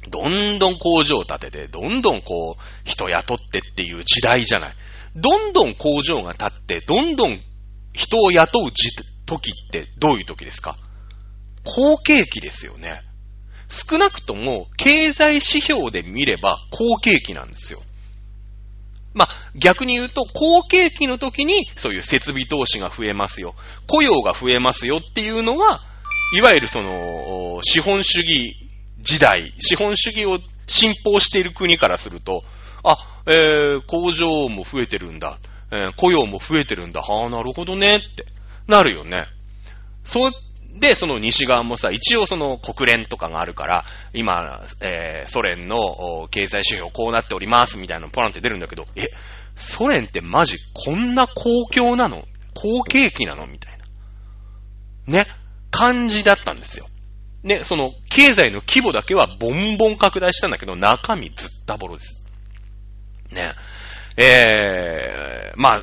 [0.10, 4.76] どんどん工場を建てて、どんどんこう、人雇ってっていう時代じゃない。
[5.16, 7.40] どんどん工場が建って、どんどん
[7.94, 8.72] 人を雇う
[9.26, 10.78] 時ってどういう時ですか？
[11.64, 13.02] 好景気ですよね。
[13.68, 17.82] 少なくとも経済指標で見れば好景気なんですよ。
[19.14, 23.56] まあ、逆に言うと、好景気の時にそういう設備投資が増えますよ。
[23.88, 25.82] 雇用が増えますよっていうのが、
[26.34, 28.65] いわゆるその、資本主義
[29.06, 32.44] 時代、資本主義を信奉している国からすると、
[32.84, 32.98] あ、
[33.28, 35.38] えー、工場も増えてるんだ。
[35.72, 37.02] えー雇用も増えてるんだ。
[37.02, 38.26] はあ、なるほどねって、
[38.68, 39.24] なるよね。
[40.04, 40.32] そう、
[40.80, 49.08] で、その西側もさ、一応その国連とかがあるから、今、えーソ連の経済指標こうなっておりますみたいなのポランって出るんだけど、え、
[49.56, 52.26] ソ連ってマジこんな公共なの？
[52.54, 53.48] 好景気なの？
[53.48, 53.78] みたい
[55.08, 55.20] な。
[55.20, 55.28] ね？
[55.72, 56.88] 感じだったんですよ。
[57.46, 62.28] ね、その経済の規模だけはボンボン拡大したんだけど、中身ずったぼろです。
[63.32, 63.54] ね。
[64.18, 65.82] えー、まあ、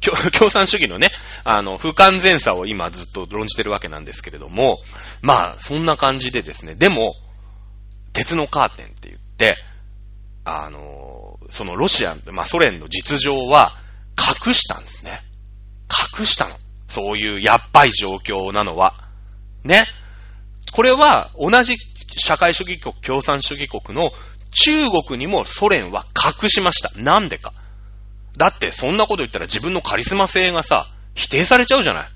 [0.00, 1.10] 共 共産主義のね、
[1.42, 4.80] あの、不完全さを今ずっと論じてるわけなんですけれども、
[5.20, 7.16] まあ、そんな感じでですね、でも、
[8.12, 9.56] 鉄のカーテンって言って、
[10.44, 13.76] あの、そのロシア、まあソ連の実情は
[14.46, 15.22] 隠したんですね。
[16.18, 16.56] 隠したの。
[16.86, 18.94] そういうやっばい状況なのは。
[19.64, 19.86] ね。
[20.74, 21.76] これは同じ
[22.16, 24.10] 社会主義国、共産主義国の
[24.50, 26.04] 中国にもソ連は
[26.42, 27.00] 隠しました。
[27.00, 27.52] なんでか。
[28.36, 32.08] だってそんなこと言ったら自分のカリスマ性がさ、否定されちゃうじゃない。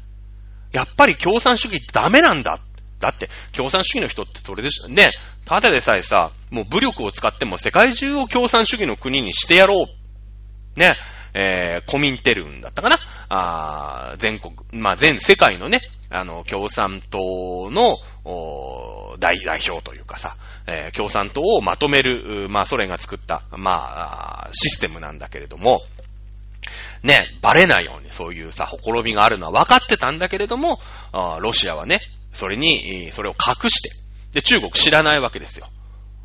[0.73, 2.59] やっぱり共産主義ダメなんだ。
[2.99, 4.89] だって共産主義の人ってそれでしょ。
[4.89, 5.13] ね、
[5.45, 9.87] ただでさえさ、もう武力を使っても世界中を共産主義の国にしてやろ
[10.77, 10.81] う。
[10.81, 10.95] ね、
[11.33, 12.99] えー、コミンテルンだったかな
[13.29, 25.83] あ全国、まあ、全世界のね、あの、共産党の、おー代表というかさ、えー共産党をまとめる、まあ、ソ連が作った、まあ、システムなんだけれども、
[27.03, 30.81] ね、バレないようにそういうさ、ほころびがあるのは分かってたんだけれども、
[31.41, 32.01] ロシアはね、
[32.33, 33.91] それに、それを隠して、
[34.33, 35.67] で、中国知らないわけですよ。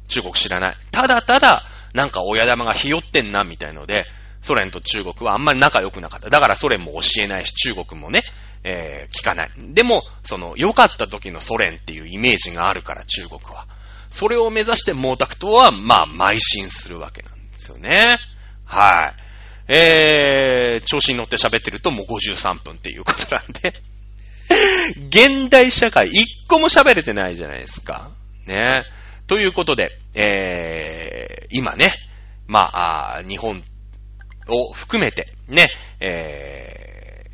[0.07, 0.75] 中国知らない。
[0.91, 4.05] ただただ、なんか親玉がひよってんな、みたいので、
[4.43, 6.29] ソ連と中国はあんまり仲良くなかった。
[6.29, 8.23] だからソ連も教えないし、中国もね、
[8.63, 9.51] えー聞かない。
[9.57, 13.65] でも、その、良かった時のソ連っていうイメージがあるから、中国は。
[14.11, 18.17] それを目指して毛沢東は、まあ、邁進するわけなんですよね。
[18.65, 19.23] はい。
[19.67, 23.73] えー、調子に乗って喋ってるともう53分っていうことなんで。
[25.09, 28.11] 現代社会一個も喋れてないじゃないですか。
[28.45, 28.83] ね。
[29.25, 31.93] ということで、えー、今ね、
[32.47, 33.63] まあ、日本
[34.47, 35.69] を含めて、ね、
[35.99, 37.25] え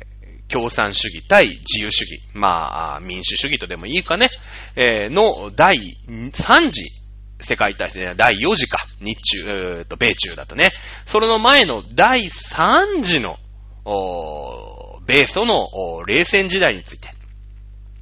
[0.48, 4.28] ー、共産主義対自由主義、まあ、民主主義とでもいいかね、
[4.76, 5.76] えーの第
[6.08, 7.00] 3次
[7.40, 10.70] 世界大戦、第4次か、日中、えーと、米中だとね、
[11.06, 13.38] それの前の第3次の、
[13.84, 17.08] おー米ソのお冷戦時代について、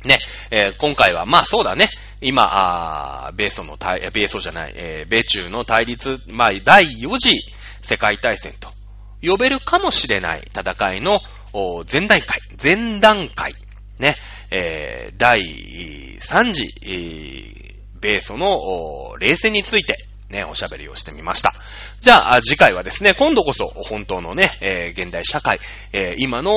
[0.05, 0.19] ね、
[0.51, 1.89] えー今回は、まあそうだね。
[2.21, 7.41] 今、あ米ソの対、米ソじゃない、えー米中の対立、まあ第4次
[7.81, 8.71] 世界大戦と
[9.23, 11.21] 呼べるかもしれない戦いの
[11.91, 13.55] 前段階、前段階、
[13.99, 14.17] ね、
[14.51, 15.41] えー第
[16.21, 17.69] 3次、えー
[18.01, 19.97] 米ソの冷戦について、
[20.31, 21.53] ね、おしゃべりをしてみました。
[22.01, 25.59] じゃあ、次回はですね、今度こそ本当のね、えー現代社会、
[25.93, 26.53] えー今の、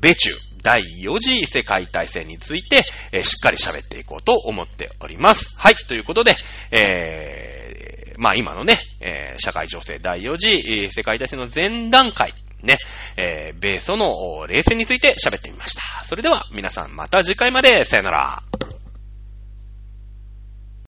[0.00, 0.30] 米中、
[0.62, 5.54] 第4次世界大戦について、えーしっかり喋っていこうと思っております。
[5.58, 6.36] はい、ということで、
[6.70, 7.55] えー
[8.18, 12.78] まあ今のね、えー社会情勢第4次、世界大戦の前段階、ね、
[13.16, 16.04] えー米ソの冷戦について喋ってみました。
[16.04, 18.42] それでは皆さんまた次回まで、さよなら。